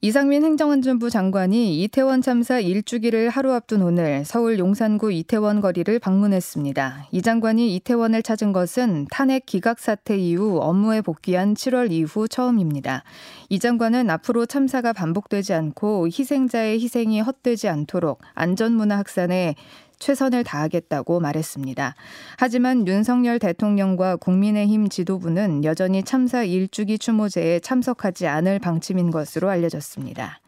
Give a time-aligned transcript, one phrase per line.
[0.00, 7.08] 이상민 행정안전부 장관이 이태원 참사 1주기를 하루 앞둔 오늘 서울 용산구 이태원 거리를 방문했습니다.
[7.10, 13.02] 이 장관이 이태원을 찾은 것은 탄핵 기각 사태 이후 업무에 복귀한 7월 이후 처음입니다.
[13.48, 19.54] 이 장관은 앞으로 참사가 반복되지 않고 희생자의 희생이 헛되지 않도록 안전문화 확산에
[19.98, 21.94] 최선을 다하겠다고 말했습니다.
[22.36, 30.40] 하지만 윤석열 대통령과 국민의힘 지도부는 여전히 참사 1주기 추모제에 참석하지 않을 방침인 것으로 알려졌습니다.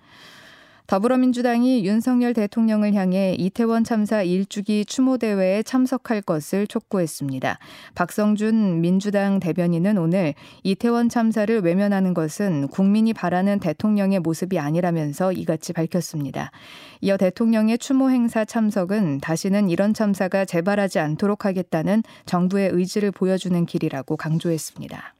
[0.86, 7.58] 더불어민주당이 윤석열 대통령을 향해 이태원 참사 1주기 추모대회에 참석할 것을 촉구했습니다.
[7.96, 16.52] 박성준 민주당 대변인은 오늘 이태원 참사를 외면하는 것은 국민이 바라는 대통령의 모습이 아니라면서 이같이 밝혔습니다.
[17.00, 24.16] 이어 대통령의 추모 행사 참석은 다시는 이런 참사가 재발하지 않도록 하겠다는 정부의 의지를 보여주는 길이라고
[24.16, 25.14] 강조했습니다.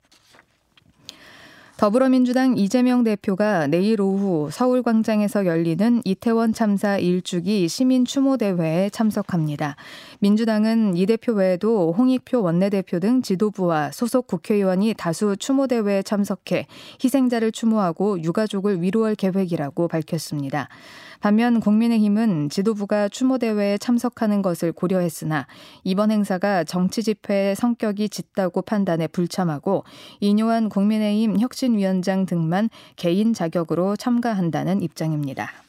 [1.77, 9.77] 더불어민주당 이재명 대표가 내일 오후 서울광장에서 열리는 이태원 참사 1주기 시민 추모 대회에 참석합니다.
[10.20, 16.66] 민주당은 이 대표 외에도 홍익표 원내대표 등 지도부와 소속 국회의원이 다수 추모 대회에 참석해
[17.04, 20.70] 희생자를 추모하고 유가족을 위로할 계획이라고 밝혔습니다.
[21.20, 25.47] 반면 국민의힘은 지도부가 추모 대회에 참석하는 것을 고려했으나
[25.84, 29.84] 이번 행사가 정치 집회의 성격이 짙다고 판단해 불참하고
[30.20, 35.66] 이뇨한 국민의힘 혁신위원장 등만 개인 자격으로 참가한다는 입장입니다.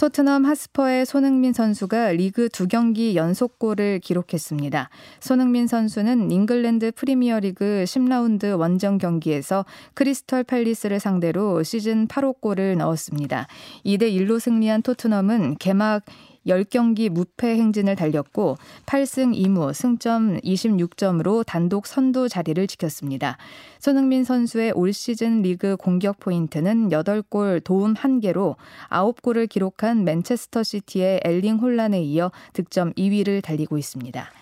[0.00, 4.88] 토트넘 하스퍼의 손흥민 선수가 리그 두 경기 연속골을 기록했습니다.
[5.20, 13.46] 손흥민 선수는 잉글랜드 프리미어리그 10라운드 원정 경기에서 크리스털 팰리스를 상대로 시즌 8호 골을 넣었습니다.
[13.84, 16.02] 2대 1로 승리한 토트넘은 개막
[16.46, 18.56] 10경기 무패 행진을 달렸고
[18.86, 23.36] 8승 2무 승점 26점으로 단독 선두 자리를 지켰습니다.
[23.78, 28.56] 손흥민 선수의 올 시즌 리그 공격 포인트는 8골 도움 1개로
[28.90, 34.39] 9골을 기록한 맨체스터 시티의 엘링 홀란에 이어 득점 2위를 달리고 있습니다.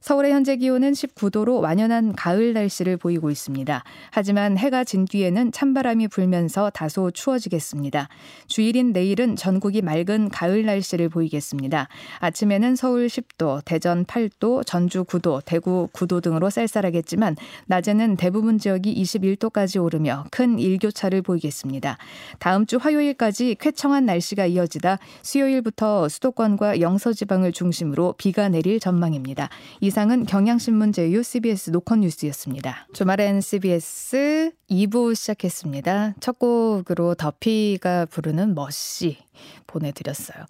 [0.00, 3.84] 서울의 현재 기온은 19도로 완연한 가을 날씨를 보이고 있습니다.
[4.10, 8.08] 하지만 해가 진 뒤에는 찬바람이 불면서 다소 추워지겠습니다.
[8.46, 11.88] 주일인 내일은 전국이 맑은 가을 날씨를 보이겠습니다.
[12.18, 17.36] 아침에는 서울 10도, 대전 8도, 전주 9도, 대구 9도 등으로 쌀쌀하겠지만
[17.66, 21.98] 낮에는 대부분 지역이 21도까지 오르며 큰 일교차를 보이겠습니다.
[22.38, 29.50] 다음 주 화요일까지 쾌청한 날씨가 이어지다 수요일부터 수도권과 영서지방을 중심으로 비가 내릴 전망입니다.
[29.80, 32.86] 이 상은 경향신문 제휴 CBS 노컷 뉴스였습니다.
[32.92, 36.14] 주말엔 CBS 2부 시작했습니다.
[36.20, 39.18] 첫 곡으로 더피가 부르는 멋시
[39.66, 40.44] 보내드렸어요.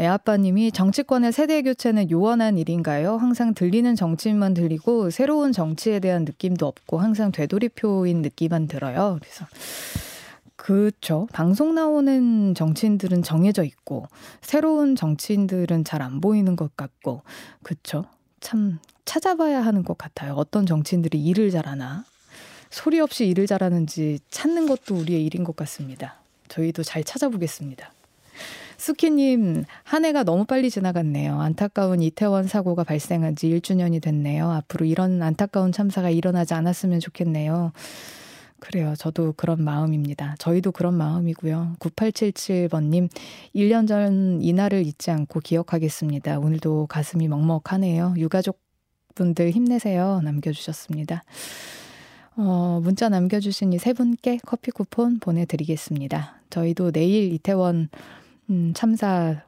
[0.00, 3.16] 애아빠님이 정치권의 세대 교체는 요원한 일인가요?
[3.16, 9.18] 항상 들리는 정치인만 들리고 새로운 정치에 대한 느낌도 없고 항상 되돌이표인 느낌만 들어요.
[9.20, 9.46] 그래서
[10.56, 11.26] 그렇죠.
[11.32, 14.06] 방송 나오는 정치인들은 정해져 있고
[14.40, 17.22] 새로운 정치인들은 잘 안 보이는 것 같고
[17.62, 18.04] 그렇죠.
[18.42, 20.34] 참 찾아봐야 하는 것 같아요.
[20.34, 22.04] 어떤 정치인들이 일을 잘하나.
[22.70, 26.16] 소리 없이 일을 잘하는지 찾는 것도 우리의 일인 것 같습니다.
[26.48, 27.92] 저희도 잘 찾아보겠습니다.
[28.76, 31.40] 수키님, 한 해가 너무 빨리 지나갔네요.
[31.40, 34.50] 안타까운 이태원 사고가 발생한 지 1주년이 됐네요.
[34.50, 37.72] 앞으로 이런 안타까운 참사가 일어나지 않았으면 좋겠네요.
[38.62, 38.94] 그래요.
[38.96, 40.36] 저도 그런 마음입니다.
[40.38, 41.74] 저희도 그런 마음이고요.
[41.80, 43.08] 9877번님,
[43.56, 46.38] 1년 전 이날을 잊지 않고 기억하겠습니다.
[46.38, 48.14] 오늘도 가슴이 먹먹하네요.
[48.16, 48.60] 유가족
[49.16, 50.20] 분들 힘내세요.
[50.22, 51.24] 남겨주셨습니다.
[52.36, 56.36] 어, 문자 남겨주신 이 세 분께 커피 쿠폰 보내드리겠습니다.
[56.50, 57.88] 저희도 내일 이태원
[58.48, 59.42] 음, 참사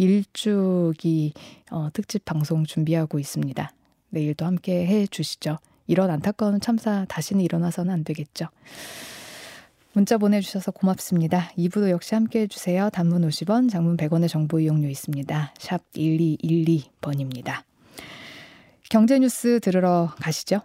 [0.00, 1.32] 1주기
[1.70, 3.72] 어, 특집 방송 준비하고 있습니다.
[4.08, 5.58] 내일도 함께 해 주시죠.
[5.90, 8.46] 이런 안타까운 참사 다시는 일어나서는 안 되겠죠.
[9.92, 11.50] 문자 보내주셔서 고맙습니다.
[11.58, 12.90] 2부도 역시 함께 해주세요.
[12.90, 15.54] 단문 50원, 장문 100원의 정보 이용료 있습니다.
[15.58, 17.64] 샵 1212번입니다.
[18.88, 20.60] 경제뉴스 들으러 가시죠.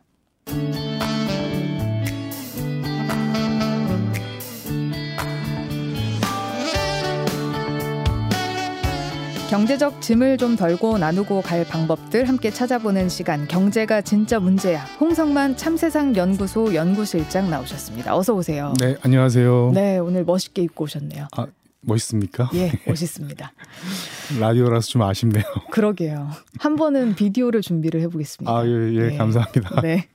[9.56, 16.18] 경제적 짐을 좀 덜고 나누고 갈 방법들 함께 찾아보는 시간 경제가 진짜 문제야 홍성만 참세상
[16.18, 18.18] 연구소 연구실장 나오셨습니다.
[18.18, 18.74] 어서 오세요.
[18.82, 19.72] 네 안녕하세요.
[19.74, 21.30] 네 오늘 멋있게 입고 오셨네요.
[21.38, 21.48] 아
[21.80, 22.50] 멋있습니까?
[22.56, 23.54] 예 멋있습니다.
[24.42, 25.46] 라디오라서 좀 아쉽네요.
[25.72, 26.32] 그러게요.
[26.60, 28.52] 한 번은 비디오를 준비를 해보겠습니다.
[28.54, 29.18] 아, 예, 예, 네.
[29.18, 29.80] 감사합니다.
[29.82, 30.10] 네.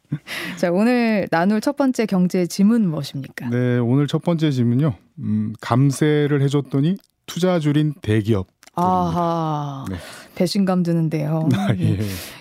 [0.59, 3.49] 자, 오늘 나눌 첫 번째 경제 지문 무엇입니까?
[3.49, 4.97] 네, 오늘 첫 번째 질문요.
[5.21, 8.49] 음, 감세를 해줬더니 투자 줄인 대기업.
[8.81, 9.85] 아하.
[9.91, 9.97] 네.
[10.35, 11.49] 배신감 드는데요.
[11.55, 11.99] 아, 예.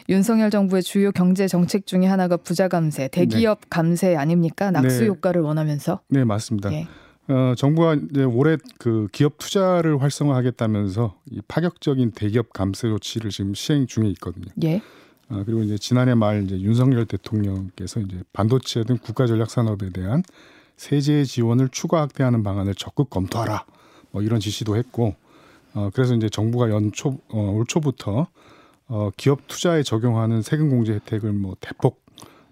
[0.07, 4.71] 윤석열 정부의 주요 경제 정책 중에 하나가 부자 감세, 대기업 감세 아닙니까?
[4.71, 5.07] 낙수 네.
[5.07, 6.01] 효과를 원하면서.
[6.07, 6.71] 네, 맞습니다.
[6.71, 6.87] 예.
[7.27, 13.85] 어, 정부가 이제 올해 그 기업 투자를 활성화하겠다면서 이 파격적인 대기업 감세 조치를 지금 시행
[13.85, 14.47] 중에 있거든요.
[14.63, 14.81] 예.
[15.29, 20.23] 아, 그리고 이제 지난해 말 이제 윤석열 대통령께서 이제 반도체 등 국가 전략 산업에 대한
[20.75, 23.65] 세제 지원을 추가 확대하는 방안을 적극 검토하라.
[24.11, 25.13] 뭐 이런 지시도 했고,
[25.73, 28.27] 어, 그래서 이제 정부가 연초 어, 올 초부터
[28.87, 32.03] 어, 기업 투자에 적용하는 세금 공제 혜택을 뭐 대폭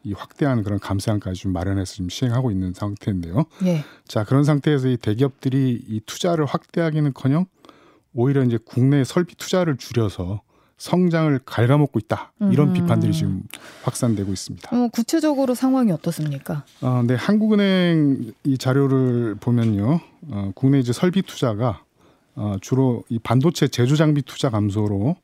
[0.03, 3.45] 이 확대하는 그런 감세안까지 좀 마련해서 지금 시행하고 있는 상태인데요.
[3.65, 3.83] 예.
[4.07, 7.45] 자 그런 상태에서 이 대기업들이 이 투자를 확대하기는커녕
[8.13, 10.41] 오히려 이제 국내 설비 투자를 줄여서
[10.77, 12.73] 성장을 갉아먹고 있다 이런 음.
[12.73, 13.41] 비판들이 지금
[13.83, 14.69] 확산되고 있습니다.
[14.75, 16.63] 어, 구체적으로 상황이 어떻습니까?
[16.81, 19.99] 어, 네, 한국은행 이 자료를 보면요,
[20.29, 21.81] 어, 국내 이제 설비 투자가
[22.37, 25.15] 어, 주로 이 반도체 제조 장비 투자 감소로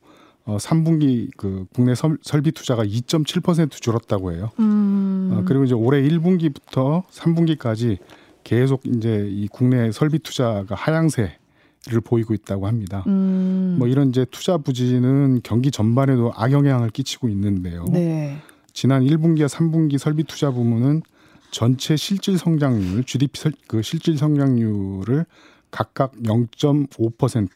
[0.46, 4.50] 어, 3분기 그 국내 설, 설비 투자가 2.7% 줄었다고 해요.
[4.58, 5.30] 음.
[5.32, 7.98] 어, 그리고 이제 올해 1분기부터 3분기까지
[8.42, 11.38] 계속 이제 이 국내 설비 투자가 하향세
[11.86, 13.04] 를 보이고 있다고 합니다.
[13.08, 13.76] 음.
[13.78, 17.84] 뭐 이런 이제 투자 부진은 경기 전반에도 악영향을 끼치고 있는데요.
[17.92, 18.38] 네.
[18.72, 21.02] 지난 1분기와 3분기 설비 투자 부문은
[21.50, 25.26] 전체 실질 성장률, GDP 설, 그 실질 성장률을
[25.74, 27.48] 각각 0.5%,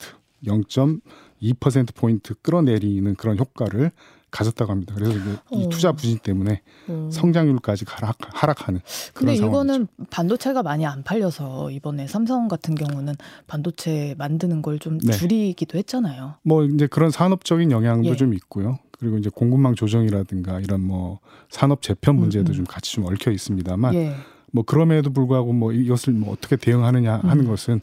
[0.44, 3.93] 0.2% 포인트 끌어내리는 그런 효과를
[4.32, 4.93] 가졌다고 합니다.
[4.97, 5.15] 그래서
[5.53, 5.69] 이 어.
[5.69, 7.09] 투자 부진 때문에 어.
[7.12, 8.81] 성장률까지 하락, 하락하는
[9.15, 9.47] 근데 그런 상황이죠.
[9.47, 13.15] 이거는 반도체가 많이 안 팔려서 이번에 삼성 같은 경우는
[13.47, 15.12] 반도체 만드는 걸좀 네.
[15.12, 16.35] 줄이기도 했잖아요.
[16.43, 18.17] 뭐 이제 그런 산업적인 영향도 예.
[18.17, 18.81] 좀 있고요.
[18.99, 21.20] 그리고 이제 공급망 조정이라든가 이런 뭐
[21.50, 22.56] 산업 재편 문제도 음, 음.
[22.56, 24.17] 좀 같이 좀 얽혀 있습니다만 예.
[24.50, 27.49] 뭐 그럼에도 불구하고 뭐 이것을 뭐 어떻게 대응하느냐 하는 음.
[27.49, 27.81] 것은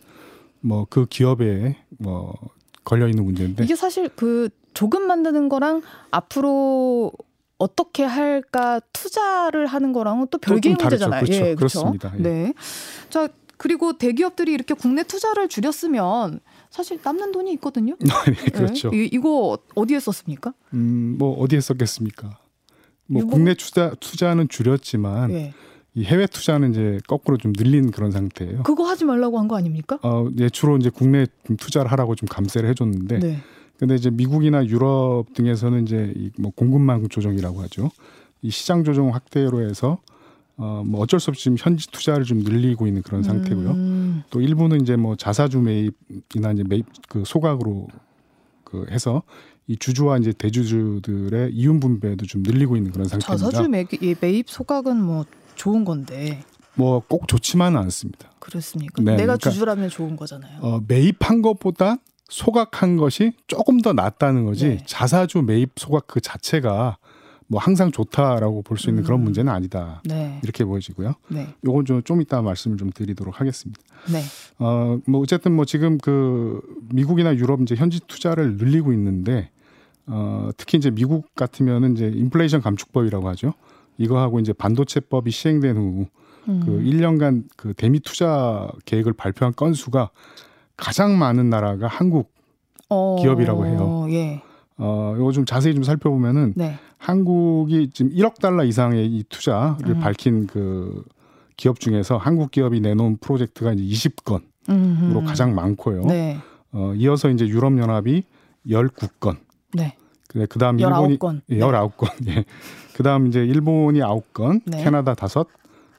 [0.67, 2.33] 뭐 그 기업에 뭐
[2.83, 5.81] 걸려 있는 문제인데 이게 사실 그 조금 만드는 거랑
[6.11, 7.11] 앞으로
[7.57, 10.75] 어떻게 할까 투자를 하는 거랑은 또 별개의.
[10.77, 11.23] 문제잖아요.
[11.23, 11.33] 그렇죠.
[11.45, 11.79] 예, 그렇죠?
[11.79, 12.11] 그렇습니다.
[12.17, 12.21] 예.
[12.21, 12.53] 네.
[13.09, 13.27] 자
[13.57, 17.95] 그리고 대기업들이 이렇게 국내 투자를 줄였으면 사실 남는 돈이 있거든요.
[18.25, 18.91] 네, 그렇죠.
[18.93, 18.97] 예.
[19.05, 20.53] 이, 이거 어디에 썼습니까?
[20.73, 22.37] 음, 뭐 어디에 썼겠습니까?
[23.07, 25.53] 뭐 일본- 국내 투자 투자는 줄였지만 예.
[25.95, 28.63] 이 해외 투자는 이제 거꾸로 좀 늘린 그런 상태예요.
[28.63, 29.97] 그거 하지 말라고 한 거 아닙니까?
[30.03, 33.37] 어, 이제 주로 이제 국내 좀 투자를 하라고 좀 감세를 해줬는데, 네.
[33.77, 37.91] 근데 이제 미국이나 유럽 등에서는 이제 이뭐 공급망 조정이라고 하죠.
[38.41, 39.99] 이 시장 조정 확대로 해서
[40.57, 43.71] 어, 뭐 어쩔 수 없이 지금 현지 투자를 좀 늘리고 있는 그런 상태고요.
[43.71, 47.87] 음, 또 일부는 이제 뭐 자사주 매입이나 이제 매입 그 소각으로
[48.63, 49.23] 그 해서
[49.67, 53.49] 이 주주와 이제 대주주들의 이윤 분배도 좀 늘리고 있는 그런 상태입니다.
[53.51, 56.41] 자사주 매, 예, 매입 소각은 뭐 좋은 건데
[56.75, 58.29] 뭐 꼭 좋지만은 않습니다.
[58.39, 59.01] 그렇습니까?
[59.01, 60.59] 네, 내가 그러니까- 주주라면 좋은 거잖아요.
[60.61, 61.97] 어, 매입한 것보다
[62.29, 64.77] 소각한 것이 조금 더 낫다는 거지 네.
[64.85, 66.97] 자사주 매입 소각 그 자체가
[67.47, 69.25] 뭐 항상 좋다라고 볼 수 있는 그런 음.
[69.25, 70.01] 문제는 아니다.
[70.03, 71.13] 네, 이렇게 보여지고요.
[71.29, 73.79] 네, 요건 좀, 좀 이따 말씀을 좀 드리도록 하겠습니다.
[74.11, 74.21] 네.
[74.57, 76.59] 어, 뭐 어쨌든 뭐 지금 그
[76.91, 79.51] 미국이나 유럽 이제 현지 투자를 늘리고 있는데
[80.07, 83.53] 어, 특히 이제 미국 같으면은 이제 인플레이션 감축법이라고 하죠.
[83.97, 86.09] 이거하고 이제 반도체법이 시행된 후그
[86.49, 86.83] 음.
[86.83, 90.09] 1년간 그 대미 투자 계획을 발표한 건수가
[90.77, 92.33] 가장 많은 나라가 한국
[92.89, 94.05] 어, 기업이라고 해요.
[94.09, 94.41] 예,
[94.77, 96.77] 어, 이거 좀 자세히 좀 살펴보면은 네.
[96.97, 99.99] 한국이 지금 1억 달러 이상의 이 투자를 음.
[99.99, 101.03] 밝힌 그
[101.57, 105.25] 기업 중에서 한국 기업이 내놓은 프로젝트가 이제 20건으로 음흠.
[105.25, 106.05] 가장 많고요.
[106.05, 106.37] 네,
[106.71, 108.23] 어, 이어서 이제 유럽 연합이
[108.67, 109.37] 19건.
[109.73, 109.95] 네.
[110.35, 111.41] 그 그다음 일본이 19건.
[111.49, 112.27] 예, 19건.
[112.27, 112.45] 예.
[112.93, 114.83] 그다음 이제 일본이 9건, 네.
[114.83, 115.45] 캐나다 5,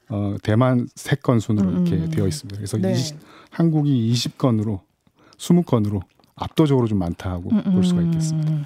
[0.09, 2.11] 어, 대만 3건 순으로 음, 이렇게 음.
[2.11, 2.57] 되어 있습니다.
[2.57, 2.93] 그래서 네.
[2.93, 3.17] 20,
[3.51, 4.81] 한국이 20건으로
[5.39, 6.03] 20건으로
[6.37, 8.51] 압도적으로 좀 많다고 음, 볼 수가 음, 있겠습니다.
[8.51, 8.65] 음.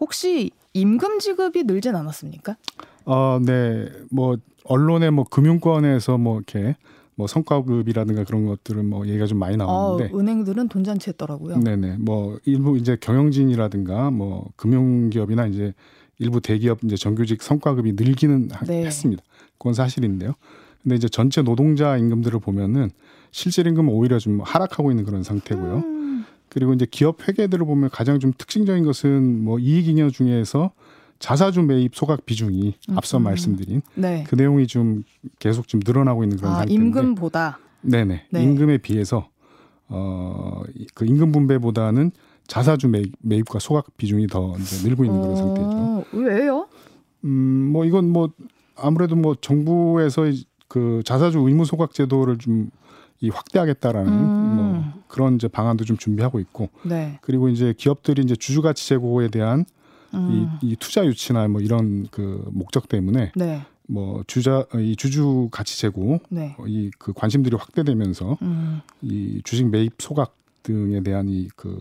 [0.00, 2.56] 혹시 임금 지급이 늘진 않았습니까?
[3.04, 3.88] 어, 네.
[4.10, 6.76] 뭐 언론에 뭐 금융권에서 뭐 이렇게
[7.18, 11.58] 뭐 성과급이라든가 그런 것들은 뭐 얘기가 좀 많이 아, 나오는데 은행들은 돈 잔치 했더라고요.
[11.58, 11.96] 네네.
[11.98, 15.74] 뭐 일부 이제 경영진이라든가 뭐 금융기업이나 이제
[16.20, 18.86] 일부 대기업 이제 정규직 성과급이 늘기는 하- 네.
[18.86, 19.20] 했습니다.
[19.58, 20.34] 그건 사실인데요.
[20.84, 22.90] 근데 이제 전체 노동자 임금들을 보면은
[23.32, 25.82] 실질 임금은 오히려 좀 하락하고 있는 그런 상태고요.
[25.84, 30.70] 음, 그리고 이제 기업 회계들을 보면 가장 좀 특징적인 것은 뭐 이익 잉여 중에서
[31.18, 33.24] 자사주 매입 소각 비중이 앞서 음.
[33.24, 34.24] 말씀드린 네.
[34.28, 35.02] 그 내용이 좀
[35.38, 37.58] 계속 좀 늘어나고 있는 그런 아, 상태인데 임금보다.
[37.82, 38.42] 네네 네.
[38.42, 39.28] 임금에 비해서
[39.88, 42.10] 어그 임금 분배보다는
[42.46, 45.68] 자사주 매입, 매입과 소각 비중이 더 이제 늘고 있는 그런 상태죠.
[45.68, 46.68] 어, 왜요?
[47.24, 48.30] 음, 뭐 이건 뭐
[48.76, 50.24] 아무래도 뭐 정부에서
[50.68, 52.70] 그 자사주 의무 소각 제도를 좀
[53.20, 54.56] 이 확대하겠다라는 음.
[54.56, 57.18] 뭐 그런 이제 방안도 좀 준비하고 있고 네.
[57.20, 59.64] 그리고 이제 기업들이 이제 주주 가치 제고에 대한
[60.14, 60.58] 음.
[60.62, 63.62] 이, 이 투자 유치나 뭐 이런 그 목적 때문에 네.
[63.86, 66.56] 뭐 주자 이 주주 가치 제고 네.
[66.66, 68.80] 이그 관심들이 확대되면서 음.
[69.02, 71.78] 이 주식 매입 소각 등에 대한 이그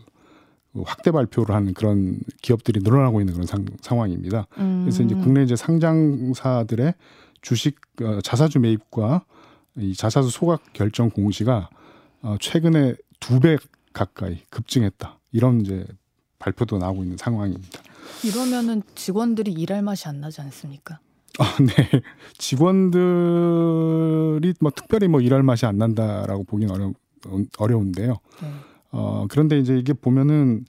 [0.85, 4.47] 확대 발표를 하는 그런 기업들이 늘어나고 있는 그런 상, 상황입니다.
[4.59, 4.81] 음.
[4.83, 6.93] 그래서 이제 국내 이제 상장사들의
[7.41, 9.25] 주식 어, 자사주 매입과
[9.77, 11.69] 이 자사주 소각 결정 공시가
[12.21, 13.57] 어, 최근에 두 배
[13.93, 15.17] 가까이 급증했다.
[15.31, 15.85] 이런 이제
[16.39, 17.81] 발표도 나오고 있는 상황입니다.
[18.23, 20.99] 이러면은 직원들이 일할 맛이 안 나지 않습니까?
[21.39, 22.01] 아, 네.
[22.37, 22.95] 직원들이
[24.59, 26.91] 뭐 특별히 뭐 일할 맛이 안 난다라고 보기는 어려,
[27.57, 28.17] 어려운데요.
[28.41, 28.51] 네.
[28.91, 30.65] 어, 그런데 이제 이게 보면은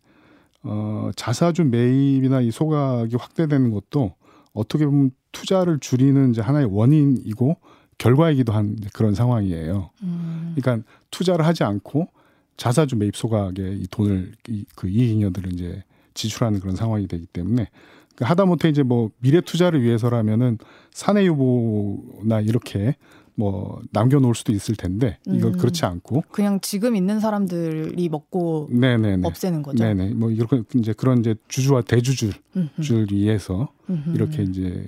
[0.62, 4.14] 어, 자사주 매입이나 이 소각이 확대되는 것도
[4.52, 7.57] 어떻게 보면 투자를 줄이는 이제 하나의 원인이고
[7.97, 9.90] 결과이기도 한 그런 상황이에요.
[10.02, 10.54] 음.
[10.57, 12.09] 그러니까 투자를 하지 않고
[12.57, 15.85] 자사주 매입 소각에 이 돈을 이, 그 이익잉여들을 이제
[16.19, 17.69] 지출하는 그런 상황이 되기 때문에
[18.17, 20.59] 그 하다못해 이제 뭐 미래 투자를 위해서라면은
[20.91, 22.97] 사내 유보나 이렇게
[23.37, 25.59] 뭐 남겨놓을 수도 있을 텐데 이걸 음.
[25.59, 29.85] 그렇지 않고 그냥 지금 있는 사람들이 먹고 네네네 없애는 거죠.
[29.85, 32.69] 네네 뭐 이렇게 이제 그런 이제 주주와 대주주를 음.
[33.13, 34.85] 위해서 음, 이렇게 이제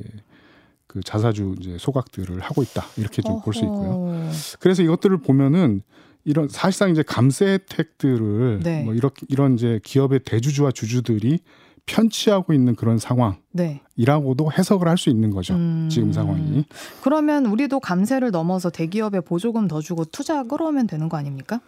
[0.89, 4.29] 그 자사주 이제 소각들을 하고 있다 이렇게 좀 볼 수 있고요.
[4.59, 5.83] 그래서 이것들을 보면은
[6.25, 8.83] 이런 사실상 이제 감세 혜택들을 네.
[8.85, 11.41] 뭐 이렇게 이런 이제 기업의 대주주와 주주들이
[11.87, 14.57] 편취하고 있는 그런 상황이라고도 네.
[14.59, 15.55] 해석을 할 수 있는 거죠.
[15.55, 15.89] 음.
[15.91, 16.65] 지금 상황이.
[17.03, 21.61] 그러면 우리도 감세를 넘어서 대기업에 보조금 더 주고 투자 끌어오면 되는 거 아닙니까?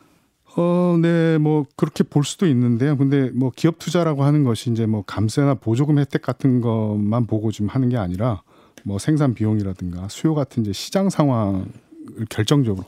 [0.55, 2.97] 어, 네, 뭐 그렇게 볼 수도 있는데요.
[2.99, 7.69] 근데 뭐 기업 투자라고 하는 것이 이제 뭐 감세나 보조금 혜택 같은 것만 보고 좀
[7.69, 8.43] 하는 게 아니라
[8.85, 11.65] 뭐 생산 비용이라든가 수요 같은 이제 시장 상황을
[12.29, 12.85] 결정적으로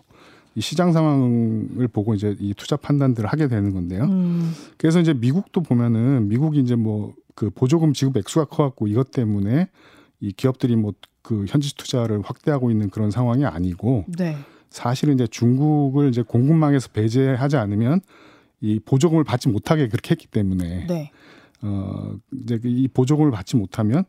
[0.54, 4.04] 이 시장 상황을 보고 이제 이 투자 판단들을 하게 되는 건데요.
[4.04, 4.52] 음.
[4.76, 9.68] 그래서 이제 미국도 보면은 미국이 이제 뭐 그 보조금 지급 액수가 커갖고 이것 때문에
[10.20, 10.92] 이 기업들이 뭐
[11.24, 14.36] 그 현지 투자를 확대하고 있는 그런 상황이 아니고 네.
[14.68, 18.02] 사실은 이제 중국을 이제 공급망에서 배제하지 않으면
[18.60, 21.10] 이 보조금을 받지 못하게 그렇게 했기 때문에 네.
[21.62, 24.04] 어 이제 이 보조금을 받지 못하면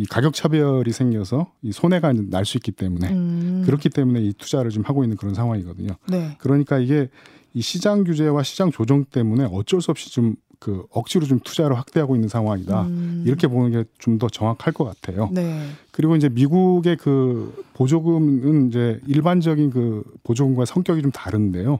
[0.00, 3.62] 이 가격 차별이 생겨서 이 손해가 날 수 있기 때문에 음.
[3.66, 5.92] 그렇기 때문에 이 투자를 좀 하고 있는 그런 상황이거든요.
[6.08, 6.36] 네.
[6.38, 7.08] 그러니까 이게
[7.52, 12.14] 이 시장 규제와 시장 조정 때문에 어쩔 수 없이 좀 그 억지로 좀 투자를 확대하고
[12.16, 12.82] 있는 상황이다.
[12.82, 13.24] 음.
[13.26, 15.30] 이렇게 보는 게 좀 더 정확할 것 같아요.
[15.32, 15.66] 네.
[15.90, 21.78] 그리고 이제 미국의 그 보조금은 이제 일반적인 그 보조금과 성격이 좀 다른데요.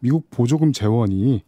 [0.00, 1.44] 미국 보조금 재원이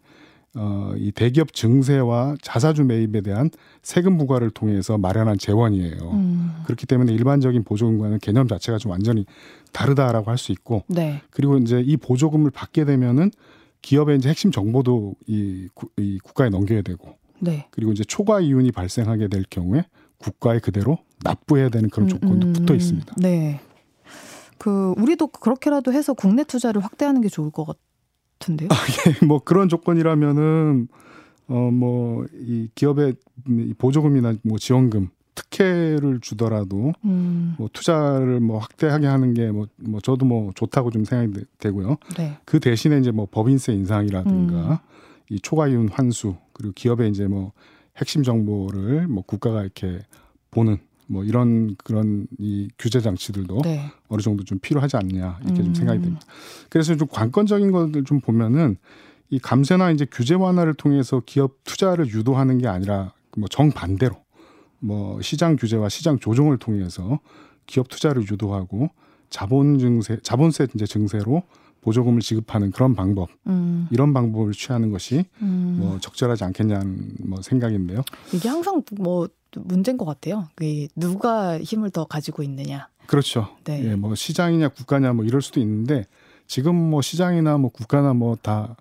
[0.55, 3.49] 어, 이 대기업 증세와 자사주 매입에 대한
[3.83, 5.97] 세금 부과를 통해서 마련한 재원이에요.
[6.11, 6.63] 음.
[6.65, 9.25] 그렇기 때문에 일반적인 보조금과는 개념 자체가 좀 완전히
[9.73, 11.21] 다르다라고 할 수 있고 네.
[11.31, 13.31] 그리고 이제 이 보조금을 받게 되면은
[13.81, 17.67] 기업의 이제 핵심 정보도 이, 구, 이 국가에 넘겨야 되고 네.
[17.71, 19.83] 그리고 이제 초과 이윤이 발생하게 될 경우에
[20.17, 23.15] 국가에 그대로 납부해야 되는 그런 조건도 음, 붙어 있습니다.
[23.17, 23.59] 네.
[24.57, 27.77] 그 우리도 그렇게라도 해서 국내 투자를 확대하는 게 좋을 것 같
[28.47, 28.69] 은데요.
[29.27, 30.87] 뭐 그런 조건이라면은
[31.47, 33.15] 어 뭐 이 기업의
[33.47, 37.55] 이 보조금이나 뭐 지원금 특혜를 주더라도 음.
[37.57, 41.97] 뭐 투자를 뭐 확대하게 하는 게뭐 뭐 저도 뭐 좋다고 좀 생각이 되- 되고요.
[42.17, 42.37] 네.
[42.45, 44.77] 그 대신에 이제 뭐 법인세 인상이라든가 음.
[45.29, 47.51] 이 초과이윤 환수 그리고 기업의 이제 뭐
[47.97, 49.99] 핵심 정보를 뭐 국가가 이렇게
[50.51, 50.77] 보는
[51.09, 53.91] 뭐 이런 그런 이 규제 장치들도 네.
[54.09, 55.65] 어느 정도 좀 필요하지 않냐 이렇게 음.
[55.65, 56.25] 좀 생각이 됩니다.
[56.69, 58.77] 그래서 좀 관건적인 것들 좀 보면은
[59.31, 64.15] 이 감세나 이제 규제 완화를 통해서 기업 투자를 유도하는 게 아니라 뭐 정반대로
[64.79, 67.19] 뭐 시장 규제와 시장 조정을 통해서
[67.65, 68.89] 기업 투자를 유도하고
[69.31, 71.41] 자본 증세, 자본세 이제 증세로
[71.81, 73.87] 보조금을 지급하는 그런 방법 음.
[73.89, 75.77] 이런 방법을 취하는 것이 음.
[75.79, 78.01] 뭐 적절하지 않겠냐는 뭐 생각인데요.
[78.33, 80.47] 이게 항상 뭐 문제인 것 같아요.
[80.55, 82.87] 그 누가 힘을 더 가지고 있느냐.
[83.07, 83.47] 그렇죠.
[83.63, 83.83] 네.
[83.85, 86.05] 예, 뭐 시장이냐 국가냐 뭐 이럴 수도 있는데
[86.47, 88.75] 지금 뭐 시장이나 뭐 국가나 뭐 다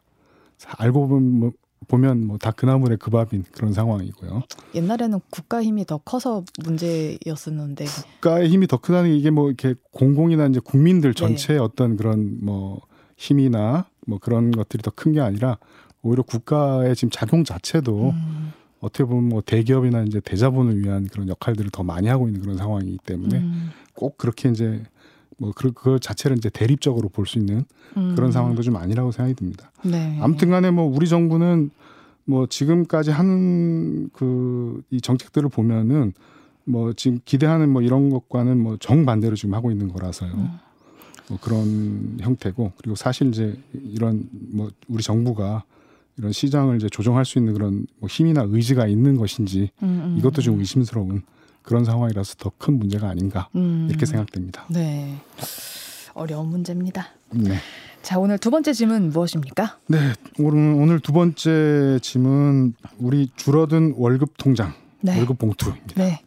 [0.78, 1.52] 알고 보면
[1.86, 4.42] 보면 뭐 다 그나물의 그 밥인 그런 상황이고요.
[4.74, 10.46] 옛날에는 국가 힘이 더 커서 문제였었는데 국가의 힘이 더 크다는 게 이게 뭐 이렇게 공공이나
[10.46, 11.18] 이제 국민들 네.
[11.20, 12.80] 전체의 어떤 그런 뭐
[13.16, 15.58] 힘이나 뭐 그런 것들이 더 큰 게 아니라
[16.02, 18.52] 오히려 국가의 지금 작용 자체도 음.
[18.80, 22.98] 어떻게 보면 뭐 대기업이나 이제 대자본을 위한 그런 역할들을 더 많이 하고 있는 그런 상황이기
[23.04, 23.70] 때문에 음.
[23.94, 24.82] 꼭 그렇게 이제
[25.36, 27.64] 뭐 그, 그 자체를 이제 대립적으로 볼 수 있는
[27.96, 28.14] 음.
[28.14, 29.70] 그런 상황도 좀 아니라고 생각이 듭니다.
[29.84, 30.18] 네.
[30.20, 31.70] 아무튼간에 뭐 우리 정부는
[32.24, 36.12] 뭐 지금까지 한그이 정책들을 보면은
[36.64, 40.32] 뭐 지금 기대하는 뭐 이런 것과는 뭐 정반대로 지금 하고 있는 거라서요.
[40.32, 40.50] 음.
[41.28, 45.64] 뭐 그런 형태고 그리고 사실 이제 이런 뭐 우리 정부가
[46.18, 50.42] 이런 시장을 이제 조정할 수 있는 그런 뭐 힘이나 의지가 있는 것인지 음, 음, 이것도
[50.42, 50.60] 좀 음.
[50.60, 51.22] 의심스러운
[51.62, 53.86] 그런 상황이라서 더 큰 문제가 아닌가 음.
[53.88, 54.66] 이렇게 생각됩니다.
[54.68, 55.16] 네.
[56.14, 57.06] 어려운 문제입니다.
[57.30, 57.54] 네.
[58.02, 59.78] 자, 오늘 두 번째 질문 무엇입니까?
[59.86, 59.98] 네,
[60.38, 65.16] 오늘 오늘 두 번째 짐은 우리 줄어든 월급 통장, 네.
[65.18, 65.94] 월급 봉투입니다.
[65.96, 66.20] 네.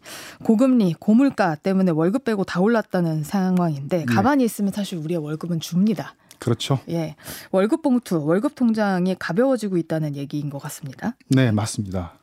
[0.43, 3.23] 고금리, 고물가 때문에 월급 빼고 다 올랐다는 네.
[3.23, 6.15] 상황인데 가만히 있으면 사실 우리의 월급은 줍니다.
[6.41, 6.79] 그렇죠.
[6.89, 7.15] 예.
[7.51, 11.15] 월급 봉투, 월급 통장이 가벼워지고 있다는 얘기인 것 같습니다.
[11.29, 12.13] 네, 맞습니다.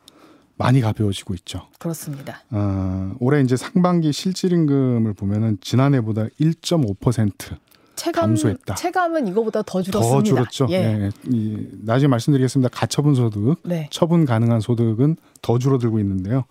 [0.57, 1.69] 많이 가벼워지고 있죠.
[1.79, 2.43] 그렇습니다.
[2.51, 7.57] 어, 올해 이제 상반기 실질 임금을 보면은 지난해보다 1.5%
[7.95, 8.75] 체감 감소했다.
[8.75, 10.25] 체감은 이거보다 더더 줄었습니다.
[10.25, 10.67] 줄었죠.
[10.71, 10.81] 예.
[10.81, 12.71] 네, 이, 나중에 말씀드리겠습니다.
[12.71, 13.89] 가처분 소득, 네.
[13.93, 16.45] 처분 가능한 소득은 더 줄어들고 있는데요.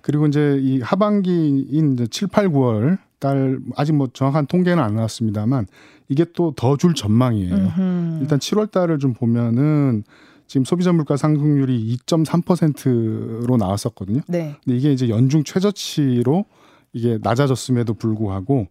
[0.00, 5.66] 그리고 이제 이 하반기인 이제 7, 8, 9월 달 아직 뭐 정확한 통계는 안 나왔습니다만
[6.12, 7.54] 이게 또 더 줄 전망이에요.
[7.54, 8.18] 음흠.
[8.22, 10.04] 일단 7월 달을 좀 보면은
[10.46, 14.20] 지금 소비자 물가 상승률이 2.3%로 나왔었거든요.
[14.28, 14.56] 네.
[14.64, 16.44] 근데 이게 이제 연중 최저치로
[16.92, 18.68] 이게 낮아졌음에도 불구하고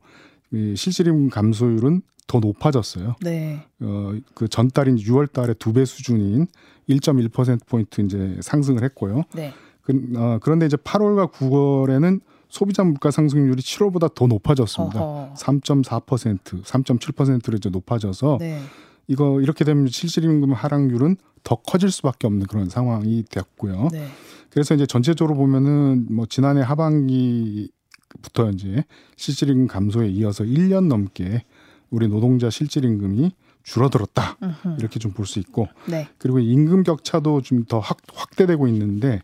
[0.53, 3.15] 이 실질임 감소율은 더 높아졌어요.
[3.21, 3.65] 네.
[3.81, 6.47] 어, 그 전달인 6월 달에 두 배 수준인
[6.89, 9.23] 1.1% 포인트 이제 상승을 했고요.
[9.33, 9.53] 네.
[9.81, 12.19] 그, 어, 그런데 이제 8월과 9월에는
[12.51, 15.01] 소비자 물가 상승률이 7월보다 더 높아졌습니다.
[15.01, 15.33] 어허.
[15.35, 18.61] 3.4%, 3.7%로 이제 높아져서 네.
[19.07, 23.87] 이거 이렇게 되면 실질임금 하락률은 더 커질 수밖에 없는 그런 상황이 됐고요.
[23.91, 24.05] 네.
[24.49, 28.83] 그래서 이제 전체적으로 보면은 뭐 지난해 하반기부터 이제
[29.15, 31.43] 실질임금 감소에 이어서 1년 넘게
[31.89, 33.31] 우리 노동자 실질임금이
[33.63, 34.75] 줄어들었다 음흠.
[34.79, 36.07] 이렇게 좀 볼 수 있고 네.
[36.17, 39.21] 그리고 임금 격차도 좀 더 확대되고 있는데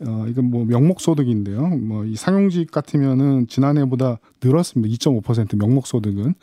[0.00, 1.68] 어 이건 뭐 명목 소득인데요.
[1.68, 4.92] 뭐 이 상용직 같으면은 지난해보다 늘었습니다.
[4.94, 6.34] 2.5% 명목 소득은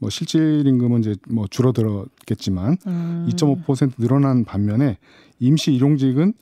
[0.00, 3.28] 뭐 실질 임금은 이제 뭐 줄어들었겠지만 음.
[3.30, 4.98] 2.5% 늘어난 반면에
[5.38, 6.32] 임시 일용직은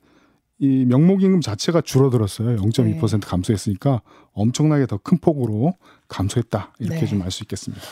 [0.59, 2.57] 이 명목 임금 자체가 줄어들었어요.
[2.57, 3.19] 0.2% 네.
[3.27, 4.01] 감소했으니까
[4.33, 5.73] 엄청나게 더 큰 폭으로
[6.07, 6.73] 감소했다.
[6.79, 7.05] 이렇게 네.
[7.05, 7.83] 좀알 수 있겠습니다.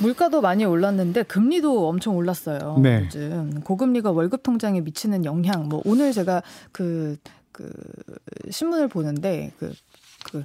[0.00, 2.78] 물가도 많이 올랐는데 금리도 엄청 올랐어요.
[2.80, 3.04] 네.
[3.06, 5.68] 요즘 고금리가 월급 통장에 미치는 영향.
[5.68, 7.16] 뭐 오늘 제가 그,
[7.58, 7.68] 그
[8.50, 9.72] 신문을 보는데 그,
[10.22, 10.44] 그,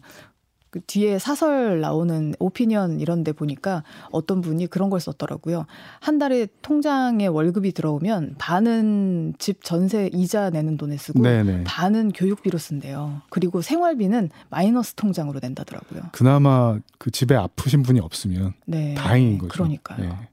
[0.72, 5.68] 그 뒤에 사설 나오는 오피니언 이런 데 보니까 어떤 분이 그런 걸 썼더라고요.
[6.00, 11.66] 한 달에 통장에 월급이 들어오면 반은 집 전세 이자 내는 돈에 쓰고 네네.
[11.66, 13.22] 반은 교육비로 쓴대요.
[13.30, 16.10] 그리고 생활비는 마이너스 통장으로 낸다더라고요.
[16.14, 18.96] 그나마 그 집에 아프신 분이 없으면 네.
[18.96, 19.54] 다행인 거죠.
[19.54, 20.04] 그러니까요.
[20.04, 20.30] 예.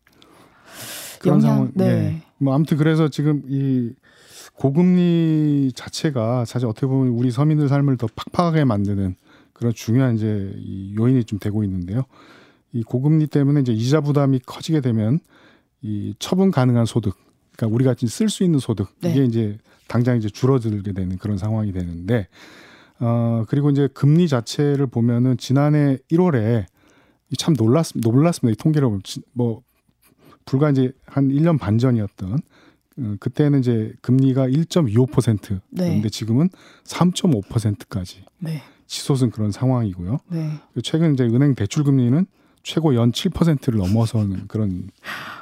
[1.18, 1.72] 그런 영향, 상황.
[1.74, 1.84] 네.
[1.84, 2.22] 네.
[2.38, 3.92] 뭐 아무튼 그래서 지금 이
[4.60, 9.16] 고금리 자체가 사실 어떻게 보면 우리 서민들 삶을 더 팍팍하게 만드는
[9.54, 12.04] 그런 중요한 이제 이 요인이 좀 되고 있는데요.
[12.74, 15.18] 이 고금리 때문에 이제 이자 부담이 커지게 되면
[15.80, 17.16] 이 처분 가능한 소득,
[17.56, 19.10] 그러니까 우리가 쓸 수 있는 소득 네.
[19.10, 19.56] 이게 이제
[19.88, 22.28] 당장 이제 줄어들게 되는 그런 상황이 되는데
[22.98, 26.66] 어 그리고 이제 금리 자체를 보면은 지난해 1월에
[27.38, 28.52] 참 놀랐 놀랐습니다.
[28.52, 28.90] 이 통계를
[29.32, 29.62] 뭐
[30.44, 32.36] 불과 이제 한 1년 반 전이었던 어,
[33.20, 35.60] 그때는 이제 금리가 1.25%였는데
[36.00, 36.08] 네.
[36.08, 36.48] 지금은
[36.84, 38.62] 3.5%까지 네.
[38.86, 40.18] 치솟은 그런 상황이고요.
[40.28, 40.50] 네.
[40.82, 42.26] 최근 이제 은행 대출 금리는
[42.62, 44.90] 최고 연 7%를 넘어서는 그런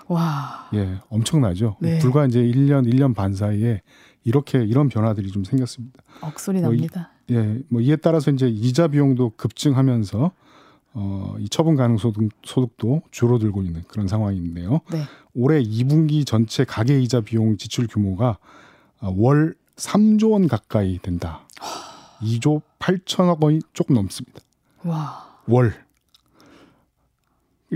[0.07, 0.69] 와.
[0.75, 1.77] 예 엄청나죠.
[1.81, 1.99] 네.
[1.99, 3.83] 불과 이제 1년 1년 반 사이에
[4.25, 6.03] 이렇게 이런 변화들이 좀 생겼습니다.
[6.21, 7.11] 억소리 뭐 이- 납니다.
[7.31, 10.31] 예, 뭐 이에 따라서 이제 이자 비용도 급증하면서
[10.95, 14.81] 어, 이 처분 가능 소득, 소득도 줄어들고 있는 그런 상황인데요.
[14.91, 15.03] 네.
[15.35, 18.39] 올해 2분기 전체 가계 이자 비용 지출 규모가
[19.01, 21.47] 아, 월 3조 원 가까이 된다.
[22.21, 24.41] 2조 8천억 원이 조금 넘습니다.
[24.85, 25.39] 와.
[25.47, 25.73] 월.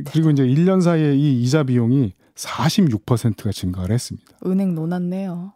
[0.06, 4.26] 그리고 이제 1년 사이에 이 이자 비용이 46%가 증가를 했습니다.
[4.46, 5.52] 은행 논았네요.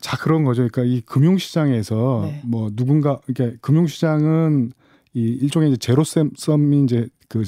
[0.00, 0.68] 자 그런 거죠.
[0.68, 2.42] 그러니까 이 금융시장에서 네.
[2.44, 4.72] 뭐 누군가 이렇게 금융시장은
[5.14, 7.42] 이 일종의 이제 제로섬이 이제 그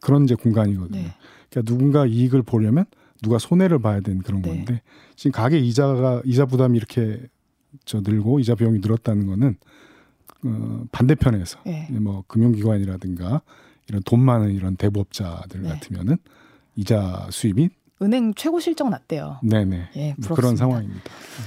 [0.00, 1.00] 그런 이제 공간이거든요.
[1.00, 1.14] 네.
[1.50, 2.86] 그러니까 누군가 이익을 보려면
[3.22, 4.48] 누가 손해를 봐야 되는 그런 네.
[4.48, 4.82] 건데
[5.16, 7.20] 지금 가계 이자가 이자 부담이 이렇게
[7.84, 9.56] 저 늘고 이자 비용이 늘었다는 거는
[10.44, 11.88] 어, 반대편에서 네.
[11.90, 13.42] 뭐 금융기관이라든가
[13.88, 15.68] 이런 돈 많은 이런 대부업자들 네.
[15.68, 16.16] 같으면은
[16.76, 17.68] 이자 수입이
[18.02, 19.38] 은행 최고 실적 났대요.
[19.42, 20.34] 네네 예, 뭐 부럽습니다.
[20.34, 21.02] 그런 상황입니다.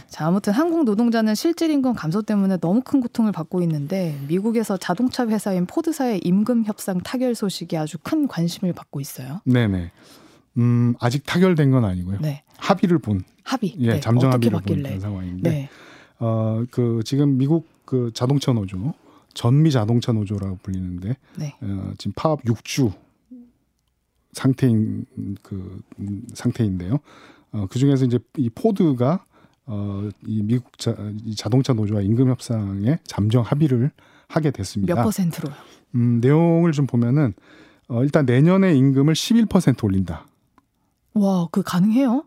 [0.08, 5.26] 자, 아무튼 한국 노동자는 실질 임금 감소 때문에 너무 큰 고통을 받고 있는데 미국에서 자동차
[5.28, 9.42] 회사인 포드사의 임금 협상 타결 소식이 아주 큰 관심을 받고 있어요.
[9.46, 9.92] 네네.
[10.58, 12.20] 음, 아직 타결된 건 아니고요.
[12.22, 12.44] 네.
[12.58, 13.76] 합의를 본, 합의.
[13.80, 14.00] 예, 네.
[14.00, 14.84] 잠정 합의를 본 바뀔래?
[14.90, 15.70] 그런 상황인데, 네.
[16.20, 18.94] 어 그 지금 미국 그 자동차 노조
[19.34, 21.56] 전미 자동차 노조라고 불리는데 네.
[21.62, 22.94] 어, 지금 파업 6주
[24.34, 25.06] 상태인
[25.42, 27.00] 그 음, 상태인데요.
[27.52, 29.24] 어, 그 중에서 이제 이 포드가
[29.66, 33.92] 어, 이 미국 자, 이 자동차 노조와 임금 협상에 잠정 합의를
[34.28, 34.96] 하게 됐습니다.
[34.96, 35.54] 몇 퍼센트로요?
[35.96, 37.34] 음, 내용을 좀 보면은
[37.88, 40.26] 어, 일단 내년에 임금을 11% 올린다.
[41.14, 42.26] 와, 그 가능해요?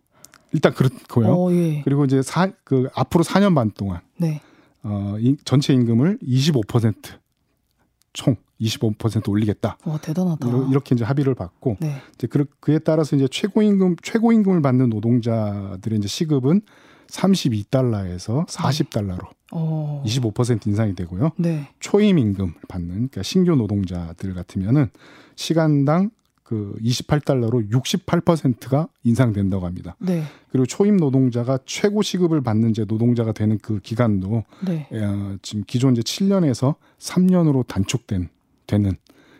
[0.52, 1.26] 일단 그렇고요.
[1.28, 1.82] 어, 예.
[1.82, 4.40] 그리고 이제 사, 그 앞으로 4년 반 동안 네.
[4.82, 9.78] 어, 이, 전체 임금을 25%총 25% 올리겠다.
[9.84, 10.68] 와, 대단하다.
[10.70, 11.96] 이렇게 이제 합의를 받고 네.
[12.14, 16.62] 이제 그, 그에 따라서 이제 최고임금 최고임금을 받는 노동자들의 이제 시급은
[17.08, 20.02] 32달러에서 40달러로 어.
[20.04, 21.30] 25% 인상이 되고요.
[21.36, 21.68] 네.
[21.80, 24.88] 초임 임금을 받는 그러니까 신규 노동자들 같으면은
[25.36, 26.10] 시간당
[26.42, 29.96] 그 28달러로 68%가 인상된다고 합니다.
[29.98, 30.22] 네.
[30.50, 34.86] 그리고 초임 노동자가 최고 시급을 받는 이제 노동자가 되는 그 기간도 네.
[34.92, 38.28] 어, 지금 기존 이제 7년에서 3년으로 단축된
[38.66, 38.92] 되는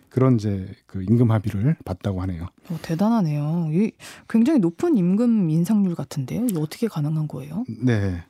[0.09, 2.47] 그런 이제 그 임금 합의를 봤다고 하네요.
[2.71, 3.69] 어, 대단하네요.
[3.71, 3.93] 이
[4.29, 6.47] 굉장히 높은 임금 인상률 같은데요.
[6.49, 7.65] 이거 어떻게 가능한 거예요?
[7.83, 8.23] 네.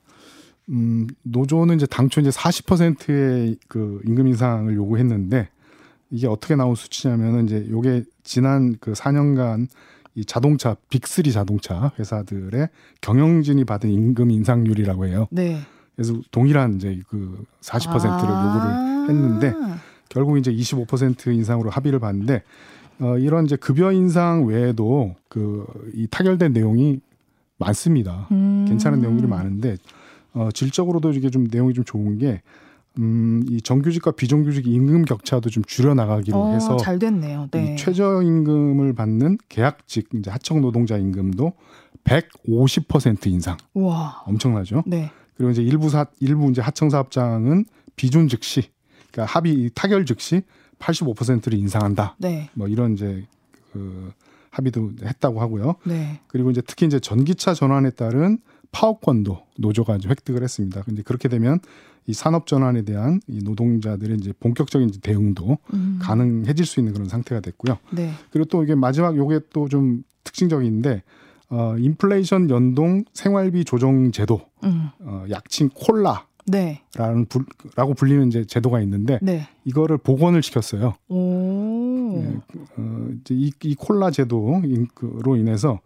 [0.69, 5.49] 음, 노조는 이제 당초 이제 40%의 그 임금 인상을 요구했는데
[6.11, 9.69] 이게 어떻게 나온 수치냐면은 이제 요게 지난 그 4년간
[10.17, 12.69] 이 자동차 빅3 자동차 회사들의
[13.01, 15.29] 경영진이 받은 임금 인상률이라고 해요.
[15.31, 15.61] 네.
[15.95, 19.07] 그래서 동일한 이제 그 40%를 아.
[19.07, 19.55] 요구를 했는데
[20.09, 22.43] 결국 이제 25% 인상으로 합의를 봤는데
[23.01, 27.01] 어, 이런 이제 급여 인상 외에도 그 이 타결된 내용이
[27.59, 28.29] 많습니다.
[28.33, 28.67] 음.
[28.69, 29.77] 괜찮은 내용들이 많은데
[30.35, 32.43] 어, 질적으로도 이게 좀 내용이 좀 좋은 게
[32.99, 37.49] 음, 이 정규직과 비정규직 임금 격차도 좀 줄여 나가기로 어, 해서 잘 됐네요.
[37.51, 37.75] 네.
[37.75, 41.53] 이 최저 임금을 받는 계약직 이제 하청 노동자 임금도
[42.05, 44.23] 150% 인상 와.
[44.27, 44.85] 엄청나죠.
[44.87, 45.11] 네.
[45.37, 47.65] 그리고 이제 일부 사 일부 이제 하청 사업장은
[47.97, 48.71] 비준 즉시
[49.17, 50.43] 그러니까 합의 타결 즉시
[50.79, 52.17] 85%를 인상한다.
[52.19, 52.51] 네.
[52.53, 53.25] 뭐 이런 이제
[53.73, 54.13] 그
[54.51, 55.77] 합의도 했다고 하고요.
[55.85, 56.21] 네.
[56.27, 58.39] 그리고 이제 특히 이제 전기차 전환에 따른
[58.73, 60.83] 파업권도 노조가 이제 획득을 했습니다.
[60.83, 61.61] 근데 그렇게 되면
[62.07, 65.99] 이 산업 전환에 대한 이 노동자들의 이제 본격적인 대응도 음.
[66.03, 67.79] 가능해질 수 있는 그런 상태가 됐고요.
[67.91, 68.13] 네.
[68.31, 71.03] 그리고 또 이게 마지막 요게 또 좀 특징적인데
[71.49, 74.91] 어 인플레이션 연동 생활비 조정 제도 음.
[75.01, 76.27] 어 약칭 콜라
[76.97, 77.25] 라는 네.
[77.29, 79.49] 불, 라고 불리는 이제 제도가 있는데 네.
[79.65, 80.95] 이거를 복원을 시켰어요.
[81.09, 82.23] 오.
[82.23, 82.37] 예,
[82.77, 84.63] 어, 이제 이, 이 콜라 제도로
[85.37, 85.81] 인해서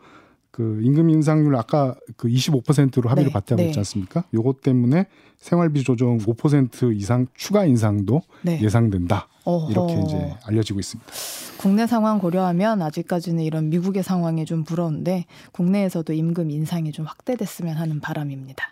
[0.50, 3.68] 그 임금 인상률 아까 그 25%로 합의를 네, 봤다고 네.
[3.68, 4.24] 했지 않습니까?
[4.34, 5.06] 요것 때문에
[5.38, 8.60] 생활비 조정 5% 이상 추가 인상도 네.
[8.60, 9.28] 예상된다.
[9.44, 9.70] 어허.
[9.70, 11.10] 이렇게 이제 알려지고 있습니다.
[11.58, 18.00] 국내 상황 고려하면 아직까지는 이런 미국의 상황이 좀 부러운데 국내에서도 임금 인상이 좀 확대됐으면 하는
[18.00, 18.64] 바람입니다.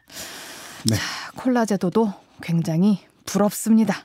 [0.85, 0.97] 네.
[0.97, 1.03] 자,
[1.37, 2.13] 콜라 제도도
[2.43, 3.97] 굉장히 부럽습니다.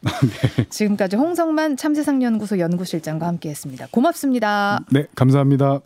[0.70, 3.88] 지금까지 홍성만 참세상연구소 연구실장과 함께했습니다.
[3.92, 4.80] 고맙습니다.
[4.92, 5.80] 네, 감사합니다.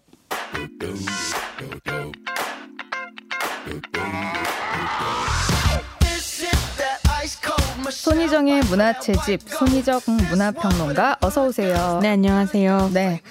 [7.90, 12.00] 손희정의 문화채집 손희정 문화평론가 어서 오세요.
[12.02, 12.92] 네, 안녕하세요.
[12.94, 13.22] 네.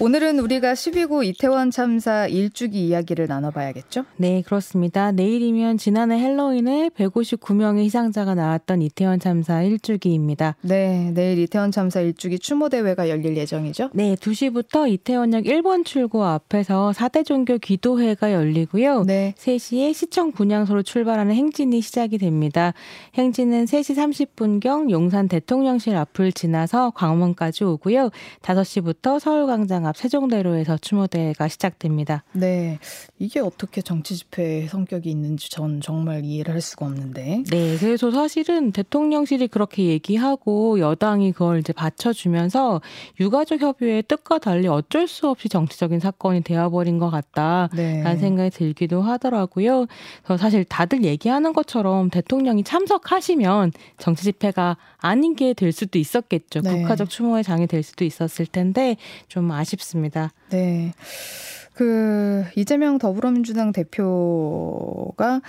[0.00, 4.04] 오늘은 우리가 12구 이태원 참사 일주기 이야기를 나눠봐야겠죠?
[4.16, 5.12] 네, 그렇습니다.
[5.12, 10.54] 내일이면 지난해 헬로윈에 159명의 희생자가 나왔던 이태원 참사 1주기입니다.
[10.62, 13.90] 네, 내일 이태원 참사 일주기 추모 대회가 열릴 예정이죠?
[13.92, 19.04] 네, 2시부터 이태원역 1번 출구 앞에서 4대 종교 기도회가 열리고요.
[19.04, 19.34] 네.
[19.38, 22.74] 3시에 시청 분향소로 출발하는 행진이 시작이 됩니다.
[23.14, 23.94] 행진은 3시
[24.36, 28.10] 30분경 용산 대통령실 앞을 지나서 광화문까지 오고요.
[28.42, 32.24] 5시부터 서울광장 앞 세종대로에서 추모대회가 시작됩니다.
[32.32, 32.78] 네.
[33.18, 37.44] 이게 어떻게 정치 집회의 성격이 있는지 전 정말 이해를 할 수가 없는데.
[37.50, 42.80] 네, 그래서 사실은 대통령실이 그렇게 얘기하고 여당이 그걸 이제 받쳐주면서
[43.20, 47.68] 유가족 협의회의 뜻과 달리 어쩔 수 없이 정치적인 사건이 되어버린 것 같다.
[47.72, 48.02] 네.
[48.02, 49.86] 라는 생각이 들기도 하더라고요.
[50.24, 56.60] 그래서 사실 다들 얘기하는 것처럼 대통령이 참석하시면 정치 집회가 아닌 게 될 수도 있었겠죠.
[56.60, 56.78] 네.
[56.78, 58.96] 국가적 추모의 장이 될 수도 있었을 텐데
[59.28, 60.32] 좀 아쉽 습니다.
[60.50, 60.92] 네.
[61.74, 65.40] 그 이재명 더불어민주당 대표가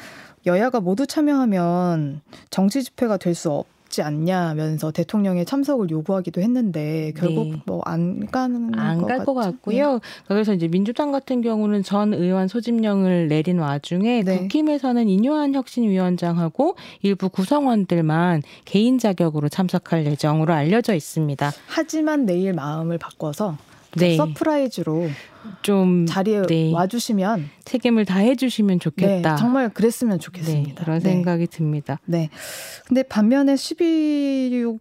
[0.45, 7.49] 여야가 모두 참여하면 정치 집회가 될 수 없 지 않냐면서 대통령의 참석을 요구하기도 했는데 결국
[7.49, 7.62] 네.
[7.67, 9.36] 뭐안 가는 안갈 것?
[9.36, 9.99] 같고요.
[10.27, 14.39] 그래서 이제 민주당 같은 경우는 전 의원 소집령을 내린 와중에 네.
[14.39, 21.51] 국힘에서는 인요한 혁신위원장하고 일부 구성원들만 개인 자격으로 참석할 예정으로 알려져 있습니다.
[21.67, 23.57] 하지만 내일 마음을 바꿔서
[23.97, 24.15] 네.
[24.17, 25.10] surprise로
[25.62, 26.71] 좀 자리에 네.
[26.73, 29.32] 와주시면 책임을 다 해 주시면 좋겠다.
[29.32, 30.69] 네, 정말 그랬으면 좋겠습니다.
[30.69, 31.99] 네, 그런 생각이 듭니다.
[32.06, 32.29] 네.
[32.88, 34.79] 근데 반면에 12.6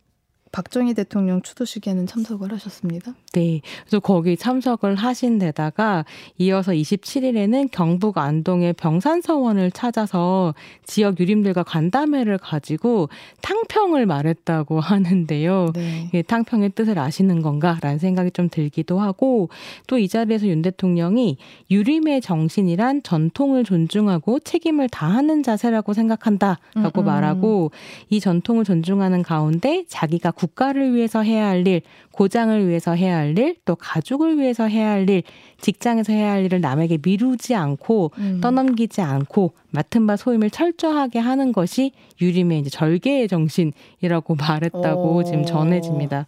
[0.53, 3.15] 박정희 대통령 추도식에는 참석을 하셨습니다.
[3.33, 3.63] 네.
[3.81, 6.05] 그래서 거기 참석을 하신 데다가
[6.37, 13.09] 이어서 27일에는 경북 안동의 병산서원을 찾아서 지역 유림들과 간담회를 가지고
[13.41, 15.71] 탕평을 말했다고 하는데요.
[15.75, 16.11] 네.
[16.13, 19.49] 예, 탕평의 뜻을 아시는 건가라는 생각이 좀 들기도 하고
[19.87, 21.37] 또 이 자리에서 윤 대통령이
[21.71, 27.05] 유림의 정신이란 전통을 존중하고 책임을 다하는 자세라고 생각한다라고 음, 음.
[27.05, 27.71] 말하고
[28.11, 33.57] 이 전통을 존중하는 가운데 자기가 국가를 위해서 해야 할 일, 고장을 위해서 해야 할 일,
[33.65, 35.23] 또 가족을 위해서 해야 할 일,
[35.61, 38.41] 직장에서 해야 할 일을 남에게 미루지 않고 음.
[38.41, 45.25] 떠넘기지 않고 맡은 바 소임을 철저하게 하는 것이 유림의 이제 절개의 정신이라고 말했다고 어...
[45.25, 46.27] 지금 전해집니다.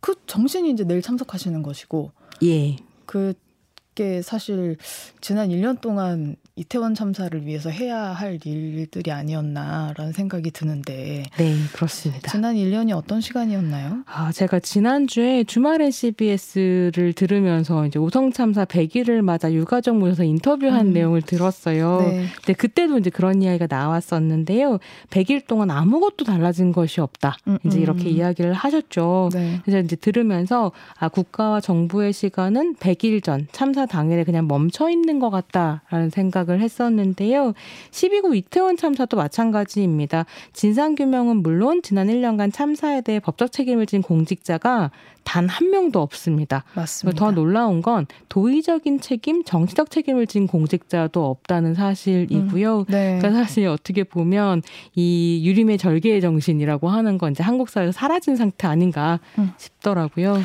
[0.00, 2.12] 그 정신이 이제 내일 참석하시는 것이고,
[2.44, 2.76] 예.
[3.04, 4.78] 그게 사실
[5.20, 11.22] 지난 1년 동안 이태원 참사를 위해서 해야 할 일들이 아니었나라는 생각이 드는데.
[11.38, 12.30] 네, 그렇습니다.
[12.30, 14.02] 지난 1년이 어떤 시간이었나요?
[14.04, 20.92] 아, 제가 지난주에 주말엔 CBS를 들으면서 이제 오성 참사 100일을 맞아 유가족 모여서 인터뷰한 음.
[20.92, 22.00] 내용을 들었어요.
[22.02, 22.26] 네.
[22.36, 24.80] 근데 그때도 이제 그런 이야기가 나왔었는데요.
[25.08, 27.38] 100일 동안 아무것도 달라진 것이 없다.
[27.48, 27.82] 음, 이제 음.
[27.82, 29.30] 이렇게 이야기를 하셨죠.
[29.32, 29.60] 네.
[29.64, 35.30] 그래서 이제 들으면서 아, 국가와 정부의 시간은 100일 전 참사 당일에 그냥 멈춰 있는 것
[35.30, 37.54] 같다라는 생각을 시작을 했었는데요.
[37.92, 40.26] 12구 이태원 참사도 마찬가지입니다.
[40.52, 44.90] 진상규명은 물론 지난 1년간 참사에 대해 법적 책임을 진 공직자가
[45.22, 46.64] 단 한 명도 없습니다.
[46.74, 47.18] 맞습니다.
[47.18, 52.78] 더 놀라운 건 도의적인 책임, 정치적 책임을 진 공직자도 없다는 사실이고요.
[52.80, 53.18] 음, 네.
[53.18, 54.62] 그러니까 사실 어떻게 보면
[54.94, 59.52] 이 유림의 절개의 정신이라고 하는 건 이제 한국 사회에서 사라진 상태 아닌가 음.
[59.56, 60.38] 싶더라고요.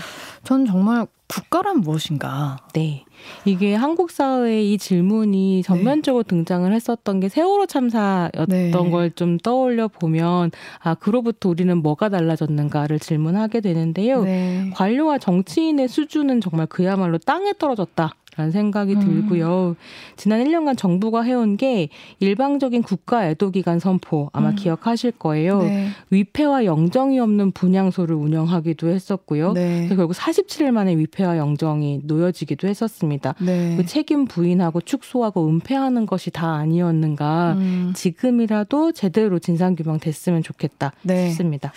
[0.43, 2.57] 전 정말 국가란 무엇인가?
[2.73, 3.03] 네.
[3.45, 6.29] 이게 한국 사회의 이 질문이 전면적으로 네.
[6.29, 8.71] 등장을 했었던 게 세월호 참사였던 네.
[8.71, 14.23] 걸좀 떠올려 보면 아 그로부터 우리는 뭐가 달라졌는가를 질문하게 되는데요.
[14.23, 14.69] 네.
[14.75, 18.13] 관료와 정치인의 수준은 정말 그야말로 땅에 떨어졌다.
[18.36, 19.00] 라는 생각이 음.
[19.00, 19.76] 들고요.
[20.17, 24.56] 지난 1년간 정부가 해온 게 일방적인 국가 애도기간 선포 아마 음.
[24.56, 25.63] 기억하실 거예요.
[25.63, 25.89] 네.
[26.10, 29.54] 위패와 영정이 없는 분향소를 운영하기도 했었고요.
[29.54, 29.88] 네.
[29.88, 33.36] 결국 47일 만에 위패와 영정이 놓여지기도 했었습니다.
[33.39, 33.76] 네.
[33.78, 37.54] 그 책임 부인하고 축소하고 은폐하는 것이 다 아니었는가.
[37.54, 37.93] 음.
[37.95, 41.30] 지금이라도 제대로 진상 규명 됐으면 좋겠다 네.
[41.30, 41.71] 싶습니다.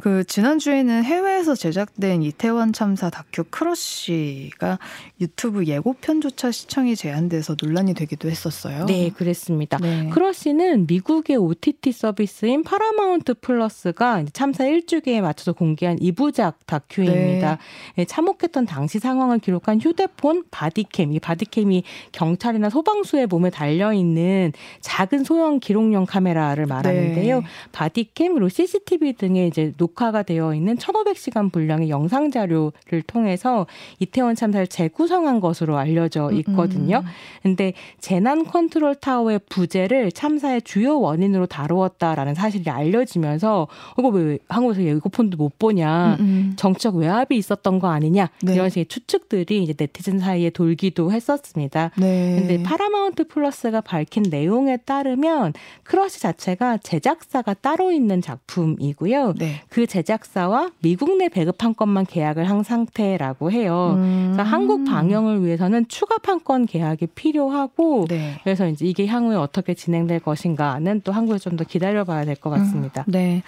[0.00, 4.78] 그 지난주에는 해외에서 제작된 이태원 참사 다큐 크러쉬가
[5.22, 8.86] 유튜브 예고 편조차 시청이 제한돼서 논란이 되기도 했었어요.
[8.86, 9.78] 네, 그랬습니다.
[9.78, 10.08] 네.
[10.10, 17.50] 크러쉬는 미국의 OTT 서비스인 파라마운트 플러스가 참사 1주기에 맞춰서 공개한 2부작 다큐입니다.
[17.52, 17.58] 네.
[17.96, 25.22] 네, 참혹했던 당시 상황을 기록한 휴대폰 바디캠, 이 바디캠이 경찰이나 소방수의 몸에 달려 있는 작은
[25.22, 27.40] 소형 기록용 카메라를 말하는데요.
[27.40, 27.46] 네.
[27.70, 33.66] 바디캠 그리고 CCTV 등의 이제 녹화가 되어 있는 1,500시간 분량의 영상 자료를 통해서
[34.00, 35.92] 이태원 참사를 재구 성한 것으로 알.
[35.92, 36.98] 알려져 음, 있거든요.
[36.98, 37.04] 음.
[37.42, 45.36] 근데 재난 컨트롤 타워의 부재를 참사의 주요 원인으로 다루었다라는 사실이 알려지면서 이거 왜 한국에서 예고편도
[45.36, 46.52] 못 보냐, 음, 음.
[46.56, 48.54] 정치적 외압이 있었던 거 아니냐 네.
[48.54, 51.90] 이런 식의 추측들이 이제 네티즌 사이에 돌기도 했었습니다.
[51.96, 52.36] 네.
[52.38, 59.34] 근데 파라마운트 플러스가 밝힌 내용에 따르면 크러쉬 자체가 제작사가 따로 있는 작품이고요.
[59.34, 59.60] 네.
[59.68, 63.94] 그 제작사와 미국 내 배급한 것만 계약을 한 상태라고 해요.
[63.96, 64.32] 음.
[64.32, 68.38] 그래서 한국 방 영을 위해서는 추가 판권 계약이 필요하고 네.
[68.44, 73.04] 그래서 이제 이게 향후에 어떻게 진행될 것인가는 또 한국에 좀 더 기다려봐야 될 것 같습니다.
[73.08, 73.42] 음, 네,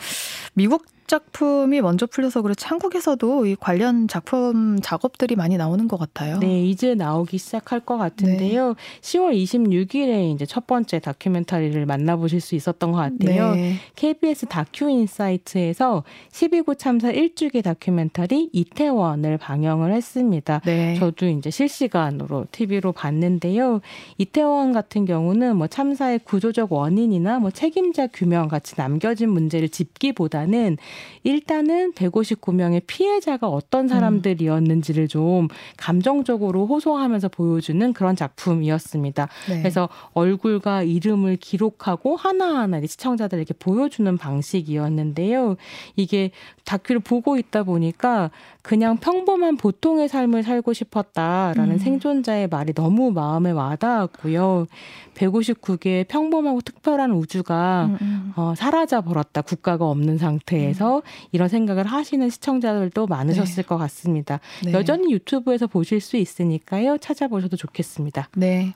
[0.54, 6.38] 미국 작품이 먼저 풀려서 그렇지 한국에서도 이 관련 작품 작업들이 많이 나오는 것 같아요.
[6.38, 8.68] 네, 이제 나오기 시작할 것 같은데요.
[8.68, 8.74] 네.
[9.02, 13.54] 10월 26일에 이제 첫 번째 다큐멘터리를 만나보실 수 있었던 것 같아요.
[13.54, 13.74] 네.
[13.96, 20.60] KBS 다큐 인사이트에서 12구 참사 1주기 다큐멘터리 이태원을 방영을 했습니다.
[20.64, 20.96] 네.
[20.98, 23.80] 저도 이제 실시간으로 TV로 봤는데요.
[24.18, 30.78] 이태원 같은 경우는 뭐 참사의 구조적 원인이나 뭐 책임자 규명 같이 남겨진 문제를 짚기보다는
[31.22, 39.28] 일단은 159명의 피해자가 어떤 사람들이었는지를 좀 감정적으로 호소하면서 보여주는 그런 작품이었습니다.
[39.48, 39.58] 네.
[39.58, 45.56] 그래서 얼굴과 이름을 기록하고 하나하나 시청자들에게 보여주는 방식이었는데요.
[45.96, 46.30] 이게
[46.64, 48.30] 다큐를 보고 있다 보니까
[48.64, 51.79] 그냥 평범한 보통의 삶을 살고 싶었다라는 음.
[51.79, 54.66] 생존자의 말이 너무 마음에 와닿았고요.
[55.14, 58.33] 159개의 평범하고 특별한 우주가 음, 음.
[58.37, 59.42] 어, 사라져 버렸다.
[59.42, 63.62] 국가가 없는 상태에서 그래서 이런 생각을 하시는 시청자들도 많으셨을 네.
[63.62, 64.40] 것 같습니다.
[64.64, 64.72] 네.
[64.72, 66.98] 여전히 유튜브에서 보실 수 있으니까요.
[66.98, 68.29] 찾아보셔도 좋겠습니다.
[68.37, 68.74] 네.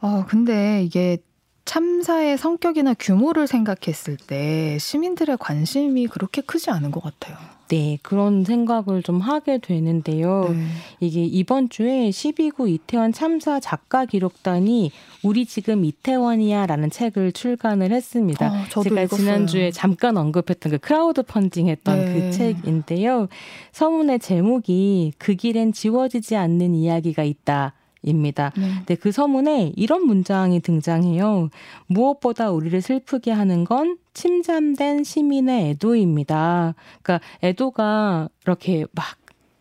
[0.00, 1.18] 어, 근데 이게
[1.66, 7.36] 참사의 성격이나 규모를 생각했을 때 시민들의 관심이 그렇게 크지 않은 것 같아요.
[7.68, 10.48] 네, 그런 생각을 좀 하게 되는데요.
[10.50, 10.66] 네.
[11.00, 14.92] 이게 이번 주에 10.29 이태원 참사 작가 기록단이
[15.24, 18.46] 우리 지금 이태원이야라는 책을 출간을 했습니다.
[18.46, 19.18] 아, 제가 읽었어요.
[19.18, 22.14] 지난주에 잠깐 언급했던 그 크라우드 펀딩 했던 네.
[22.14, 23.26] 그 책인데요.
[23.72, 27.74] 서문의 제목이 그 길엔 지워지지 않는 이야기가 있다.
[28.06, 28.52] 입니다.
[28.56, 28.68] 네.
[28.78, 31.50] 근데 그 서문에 이런 문장이 등장해요.
[31.86, 36.74] 무엇보다 우리를 슬프게 하는 건 침잠된 시민의 애도입니다.
[37.02, 39.04] 그러니까 애도가 이렇게 막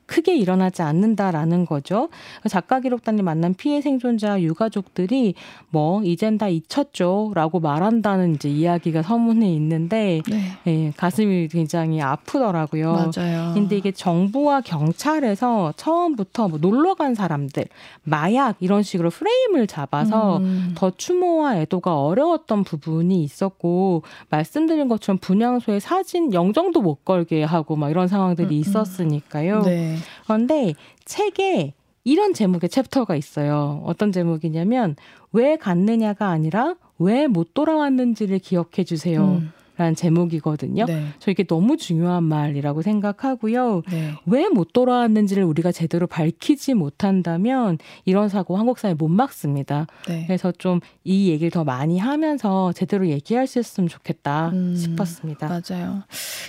[0.06, 2.10] 크게 일어나지 않는다라는 거죠.
[2.48, 5.36] 작가 기록단이 만난 피해 생존자 유가족들이
[5.70, 10.58] 뭐 이젠 다 잊혔죠라고 말한다는 이제 이야기가 서문에 있는데 네.
[10.68, 13.12] 예, 가슴이 굉장히 아프더라고요.
[13.16, 13.54] 맞아요.
[13.54, 17.66] 근데 이게 정부와 경찰에서 처음부터 뭐 놀러 간 사람들,
[18.04, 20.74] 마약 이런 식으로 프레임을 잡아서 음.
[20.76, 27.90] 더 추모와 애도가 어려웠던 부분이 있었고 말씀드린 것처럼 분향소에 사진 영정도 못 걸게 하고 막
[27.90, 28.60] 이런 상황들이 음, 음.
[28.60, 29.62] 있었으니까요.
[29.64, 29.95] 네.
[30.24, 30.74] 그런데
[31.06, 33.82] 책에 이런 제목의 챕터가 있어요.
[33.86, 34.96] 어떤 제목이냐면
[35.32, 39.40] 왜 갔느냐가 아니라 왜 못 돌아왔는지를 기억해 주세요.
[39.42, 39.52] 음.
[39.78, 40.86] 라는 제목이거든요.
[40.86, 41.08] 네.
[41.20, 43.82] 저 이게 너무 중요한 말이라고 생각하고요.
[43.92, 44.14] 네.
[44.26, 49.88] 왜못 돌아왔는지를 우리가 제대로 밝히지 못한다면 이런 사고 한국 사회에 못 막습니다.
[50.08, 50.24] 네.
[50.26, 55.48] 그래서 좀 이 얘기를 더 많이 하면서 제대로 얘기할 수 있으면 좋겠다 음, 싶었습니다.
[55.48, 56.02] 맞아요.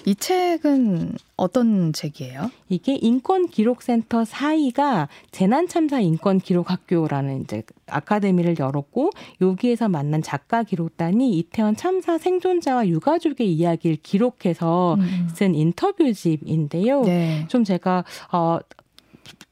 [0.07, 2.51] 이 책은 어떤 책이에요?
[2.71, 12.89] 이게 인권기록센터 사이가 재난참사 인권기록학교라는 이제 아카데미를 열었고 여기에서 만난 작가 기록단이 이태원 참사 생존자와
[12.89, 15.29] 유가족의 이야기를 기록해서 음.
[15.33, 17.03] 쓴 인터뷰집인데요.
[17.03, 17.45] 네.
[17.49, 18.59] 좀 제가 어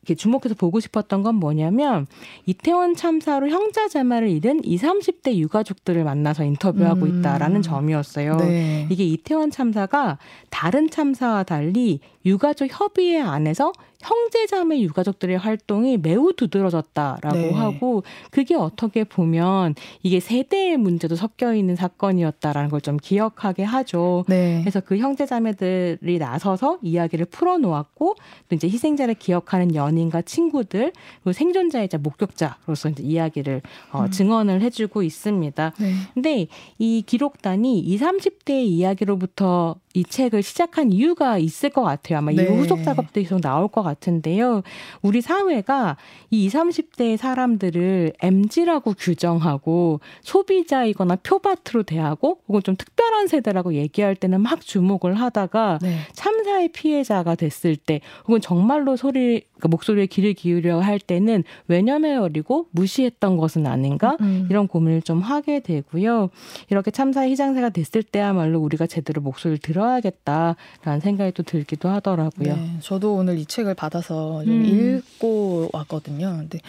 [0.04, 2.06] 이렇게 주목해서 보고 싶었던 건 뭐냐면
[2.46, 7.18] 이태원 참사로 형제자매를 잃은 20, 30대 유가족들을 만나서 인터뷰하고 음.
[7.20, 8.36] 있다라는 점이었어요.
[8.36, 8.86] 네.
[8.90, 10.18] 이게 이태원 참사가
[10.50, 17.50] 다른 참사와 달리 유가족 협의회 안에서 형제자매 유가족들의 활동이 매우 두드러졌다라고 네.
[17.52, 24.24] 하고 그게 어떻게 보면 이게 세대의 문제도 섞여 있는 사건이었다라는 걸 좀 기억하게 하죠.
[24.28, 24.60] 네.
[24.60, 28.14] 그래서 그 형제자매들이 나서서 이야기를 풀어놓았고
[28.48, 34.10] 또 이제 희생자를 기억하는 연 인과 친구들 그리고 생존자이자 목격자로서 이제 이야기를 어, 음.
[34.10, 35.72] 증언을 해주고 있습니다.
[35.78, 35.92] 네.
[36.14, 36.46] 근데
[36.78, 42.18] 이 기록단이 20, 30대의 이야기로부터 이 책을 시작한 이유가 있을 것 같아요.
[42.18, 42.42] 아마 네.
[42.42, 44.62] 이후 후속 작업도 계속 나올 것 같은데요.
[45.02, 45.96] 우리 사회가
[46.30, 54.40] 이 20, 30대의 사람들을 MG라고 규정하고 소비자이거나 표밭으로 대하고 혹은 좀 특별한 세대라고 얘기할 때는
[54.40, 55.98] 막 주목을 하다가 네.
[56.12, 62.68] 참사의 피해자가 됐을 때 혹은 정말로 소리 그러니까 목소리에 귀를 기울여 할 때는 외념에 어리고
[62.72, 64.46] 무시했던 것은 아닌가 음.
[64.50, 66.30] 이런 고민을 좀 하게 되고요.
[66.70, 72.56] 이렇게 참사의 희생자가 됐을 때야말로 우리가 제대로 목소리를 들어 들어야겠다라는 생각이 또 들기도 하더라고요.
[72.56, 74.64] 네, 저도 오늘 이 책을 받아서 음.
[74.64, 76.36] 읽고 왔거든요.
[76.38, 76.60] 근데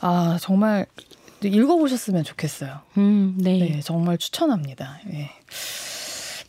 [0.00, 0.86] 아 정말
[1.42, 2.80] 읽어보셨으면 좋겠어요.
[2.96, 3.58] 음, 네.
[3.58, 3.80] 네.
[3.80, 5.00] 정말 추천합니다.
[5.06, 5.30] 네.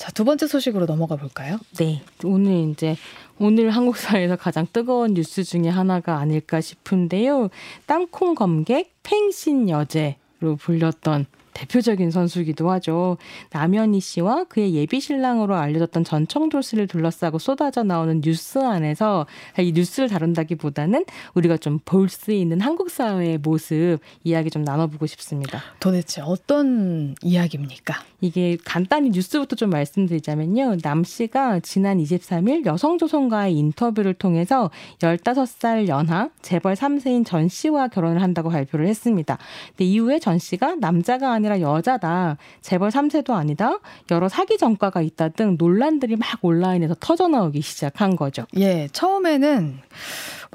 [0.05, 1.57] 자, 두 번째 소식으로 넘어가 볼까요?
[1.79, 2.03] 네.
[2.23, 2.95] 오늘 이제
[3.39, 7.49] 오늘 한국 사회에서 가장 뜨거운 뉴스 중에 하나가 아닐까 싶은데요.
[7.87, 13.17] 땅콩 검객 팽신 여제로 불렸던 대표적인 선수이기도 하죠.
[13.51, 19.25] 남현희 씨와 그의 예비 신랑으로 알려졌던 전청돌 씨를 둘러싸고 쏟아져 나오는 뉴스 안에서
[19.57, 25.61] 이 뉴스를 다룬다기보다는 우리가 좀 볼 수 있는 한국 사회의 모습 이야기 좀 나눠보고 싶습니다.
[25.79, 27.95] 도대체 어떤 이야기입니까?
[28.21, 30.77] 이게 간단히 뉴스부터 좀 말씀드리자면요.
[30.81, 38.49] 남 씨가 지난 23일 여성조선과의 인터뷰를 통해서 15살 연하 재벌 3세인 전 씨와 결혼을 한다고
[38.49, 39.37] 발표를 했습니다.
[39.69, 42.37] 근데 이후에 전 씨가 남자가 아닌 아니라 여자다.
[42.61, 43.79] 재벌 3세도 아니다.
[44.11, 48.45] 여러 사기 전과가 있다 등 논란들이 막 온라인에서 터져 나오기 시작한 거죠.
[48.57, 49.79] 예, 처음에는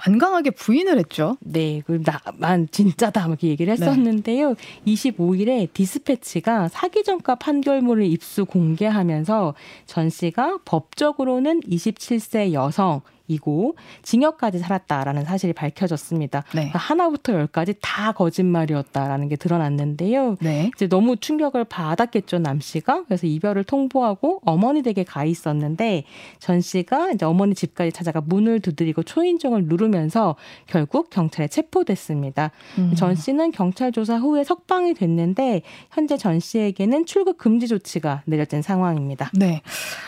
[0.07, 1.37] 완강하게 부인을 했죠.
[1.41, 3.83] 네, 그 나만 진짜다 이렇게 얘기를 네.
[3.83, 4.55] 했었는데요.
[4.55, 4.55] 네.
[4.87, 9.55] 25일에 디스패치가 사기 전과 판결문을 입수 공개하면서
[9.87, 16.41] 전 씨가 법적으로는 27세 여성 이고 징역까지 살았다라는 사실이 밝혀졌습니다.
[16.49, 16.53] 네.
[16.53, 20.37] 그러니까 하나부터 열까지 다 거짓말이었다라는 게 드러났는데요.
[20.41, 20.71] 네.
[20.75, 26.05] 이제 너무 충격을 받았겠죠 남 씨가 그래서 이별을 통보하고 어머니 댁에 가 있었는데
[26.41, 30.35] 전 씨가 이제 어머니 집까지 찾아가 문을 두드리고 초인종을 누르면서
[30.67, 32.51] 결국 경찰에 체포됐습니다.
[32.79, 32.95] 음.
[32.97, 39.31] 전 씨는 경찰 조사 후에 석방이 됐는데 현재 전 씨에게는 출국 금지 조치가 내려진 상황입니다.
[39.35, 39.63] 네.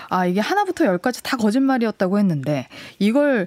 [0.09, 2.67] 아 이게 하나부터 열까지 다 거짓말이었다고 했는데
[2.99, 3.47] 이걸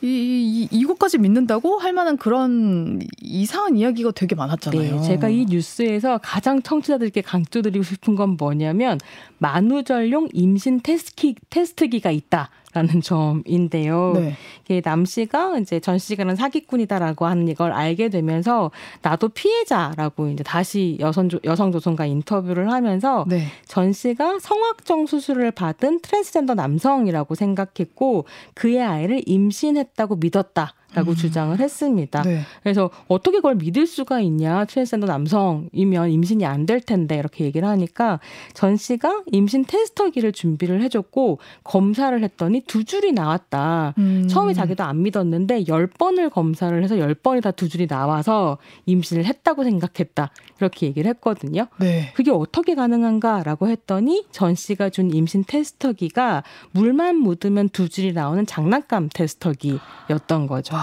[0.00, 5.00] 이, 이, 이것까지 믿는다고 할 만한 그런 이상한 이야기가 되게 많았잖아요.
[5.00, 9.00] 네, 제가 이 뉴스에서 가장 청취자들께 강조드리고 싶은 건 뭐냐면
[9.38, 12.50] 만우절용 임신 테스트기, 테스트기가 있다.
[12.74, 14.12] 라는 점인데요.
[14.14, 14.34] 네.
[14.64, 20.98] 이게 남 씨가 이제 전 씨가는 사기꾼이다라고 하는 이걸 알게 되면서 나도 피해자라고 이제 다시
[21.00, 23.46] 여성 여성 조선과 인터뷰를 하면서 네.
[23.66, 30.74] 전 씨가 성확정 수술을 받은 트랜스젠더 남성이라고 생각했고 그의 아이를 임신했다고 믿었다.
[30.94, 31.16] 라고 음.
[31.16, 32.22] 주장을 했습니다.
[32.22, 32.40] 네.
[32.62, 34.64] 그래서 어떻게 그걸 믿을 수가 있냐.
[34.64, 38.20] 트랜스젠더 남성이면 임신이 안 될 텐데 이렇게 얘기를 하니까
[38.52, 43.94] 전 씨가 임신 테스터기를 준비를 해줬고 검사를 했더니 두 줄이 나왔다.
[43.96, 44.26] 음.
[44.28, 49.24] 처음에 자기도 안 믿었는데 열 번을 검사를 해서 열 번이 다 두 줄이 나와서 임신을
[49.24, 50.30] 했다고 생각했다.
[50.58, 51.66] 이렇게 얘기를 했거든요.
[51.78, 52.12] 네.
[52.14, 59.08] 그게 어떻게 가능한가라고 했더니 전 씨가 준 임신 테스터기가 물만 묻으면 두 줄이 나오는 장난감
[59.12, 60.76] 테스터기였던 거죠.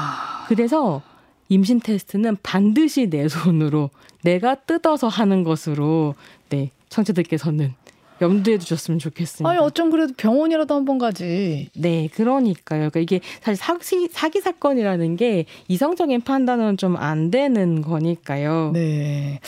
[0.48, 1.02] 그래서
[1.50, 3.90] 임신 테스트는 반드시 내 손으로
[4.24, 6.16] 내가 뜯어서 하는 것으로
[6.50, 7.74] 네 청취들께서는
[8.22, 9.50] 염두에 두셨으면 좋겠습니다.
[9.50, 11.70] 아니 어쩜 그래도 병원이라도 한 번 가지.
[11.76, 12.90] 네, 그러니까요.
[12.92, 18.72] 그러니까 이게 사실 사기, 사기 사건이라는 게 이성적인 판단은 좀 안 되는 거니까요.
[18.74, 19.40] 네.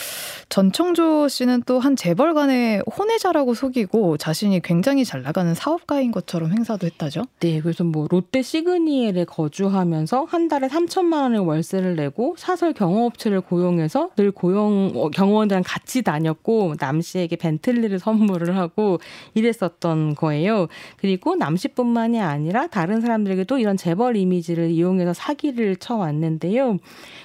[0.48, 7.22] 전청조 씨는 또 한 재벌간의 혼외자라고 속이고 자신이 굉장히 잘 나가는 사업가인 것처럼 행사도 했다죠.
[7.40, 14.10] 네, 그래서 뭐 롯데 시그니엘에 거주하면서 한 달에 3천만 원의 월세를 내고 사설 경호업체를 고용해서
[14.16, 18.98] 늘 고용 어, 경호원들랑 같이 다녔고 남 씨에게 벤틀리를 선물을 하고
[19.34, 20.68] 이랬었던 거예요.
[20.98, 26.78] 그리고 남 씨뿐만이 아니라 다른 사람들에게도 이런 재벌 이미지를 이용해서 사기를 쳐왔는데요.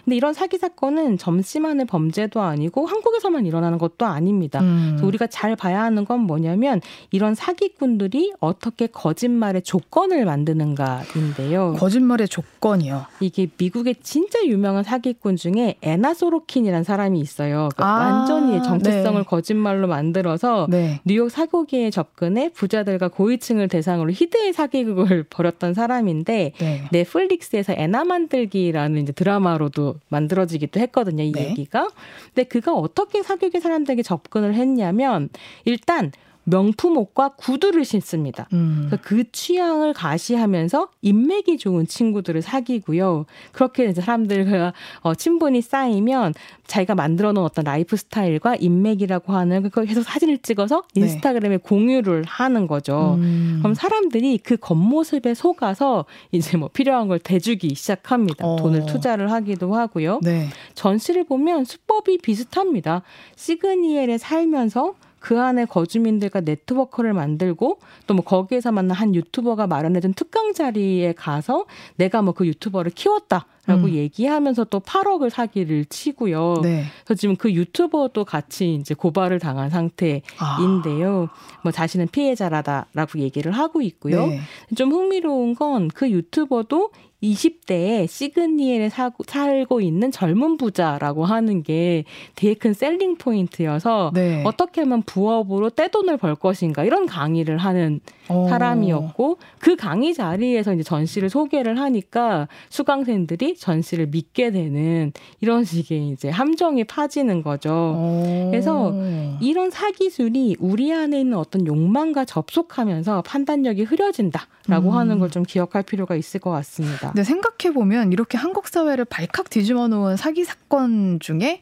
[0.04, 4.60] 근데 이런 사기 사건은 점심만의 범죄도 아니고 한국에서만 일어나는 것도 아닙니다.
[4.62, 5.00] 음.
[5.02, 6.82] 우리가 잘 봐야 하는 건 뭐냐면
[7.12, 11.76] 이런 사기꾼들이 어떻게 거짓말의 조건을 만드는가인데요.
[11.78, 13.06] 거짓말의 조건이요.
[13.20, 17.70] 이게 미국의 진짜 유명한 사기꾼 중에 에나 소로킨이라는 사람이 있어요.
[17.74, 19.26] 그러니까 아, 완전히 정체성을 네.
[19.28, 21.00] 거짓말로 만들어서 네.
[21.06, 26.82] 뉴욕 사고기에 접근해 부자들과 고위층을 대상으로 희대의 사기극을 벌였던 사람인데 네.
[26.92, 31.24] 넷플릭스에서 에나 만들기라는 이제 드라마로도 만들어지기도 했거든요.
[31.24, 31.50] 이 네.
[31.50, 31.90] 얘기가.
[32.34, 35.30] 근데 그가 어떻게 사교계 사람들에게 접근을 했냐면
[35.66, 36.12] 일단
[36.46, 38.48] 명품 옷과 구두를 신습니다.
[38.54, 38.90] 음.
[39.02, 43.26] 그 취향을 과시하면서 인맥이 좋은 친구들을 사귀고요.
[43.52, 46.34] 그렇게 이제 사람들과 어, 친분이 쌓이면
[46.68, 51.02] 자기가 만들어 놓은 어떤 라이프 스타일과 인맥이라고 하는 그걸 계속 사진을 찍어서 네.
[51.02, 51.62] 인스타그램에 네.
[51.64, 53.16] 공유를 하는 거죠.
[53.20, 53.60] 음.
[53.60, 58.46] 그럼 사람들이 그 겉모습에 속아서 이제 뭐 필요한 걸 대주기 시작합니다.
[58.46, 58.56] 어.
[58.58, 60.20] 돈을 투자를 하기도 하고요.
[60.24, 60.50] 네.
[60.76, 63.04] 전시를 보면 수법이 비슷합니다.
[63.36, 70.54] 시그니엘에 살면서 그 안에 거주민들과 네트워크를 만들고 또 뭐 거기에서 만난 한 유튜버가 마련해준 특강
[70.54, 71.66] 자리에 가서
[71.96, 73.90] 내가 뭐 그 유튜버를 키웠다 라고 음.
[73.92, 76.56] 얘기하면서 또 8억을 사기를 치고요.
[76.64, 76.84] 네.
[77.06, 81.30] 그래서 지금 그 유튜버도 같이 이제 고발을 당한 상태인데요.
[81.32, 81.60] 아.
[81.64, 84.28] 뭐 자신은 피해자라다라고 얘기를 하고 있고요.
[84.28, 84.42] 네.
[84.76, 86.92] 좀 흥미로운 건 그 유튜버도
[87.24, 92.06] 20대에 시그니엘에 사고, 살고 있는 젊은 부자라고 하는 게
[92.36, 94.44] 되게 큰 셀링 포인트여서 네.
[94.46, 98.00] 어떻게 하면 부업으로 떼돈을 벌 것인가 이런 강의를 하는
[98.30, 98.46] 오.
[98.46, 98.48] 어.
[98.48, 105.12] 사람이었고 그 강의 자리에서 이제 전시를 소개를 하니까 수강생들이 전시를 믿게 되는
[105.42, 107.72] 이런 식의 이제 함정이 파지는 거죠.
[107.72, 108.50] 오.
[108.50, 108.94] 그래서
[109.42, 114.98] 이런 사기술이 우리 안에 있는 어떤 욕망과 접속하면서 판단력이 흐려진다라고 음.
[114.98, 117.12] 하는 걸 좀 기억할 필요가 있을 것 같습니다.
[117.14, 121.62] 근데 생각해 보면 이렇게 한국 사회를 발칵 뒤집어 놓은 사기 사건 중에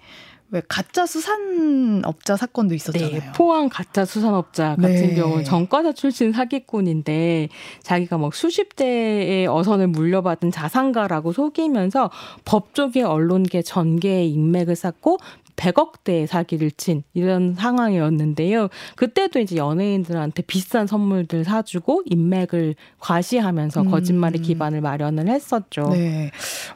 [0.53, 3.09] 왜 가짜 수산업자 사건도 있었잖아요.
[3.09, 5.15] 네, 포항 가짜 수산업자 같은 네.
[5.15, 7.47] 경우는 전과자 출신 사기꾼인데
[7.83, 12.11] 자기가 막 수십 대의 어선을 물려받은 자산가라고 속이면서
[12.43, 15.19] 법조계, 언론계, 전계의 인맥을 쌓고
[15.55, 18.69] 100억대의 사기를 친 이런 상황이었는데요.
[18.95, 23.91] 그때도 이제 연예인들한테 비싼 선물들 사주고 인맥을 과시하면서 음.
[23.91, 25.89] 거짓말의 기반을 마련을 했었죠.
[25.91, 26.31] 네.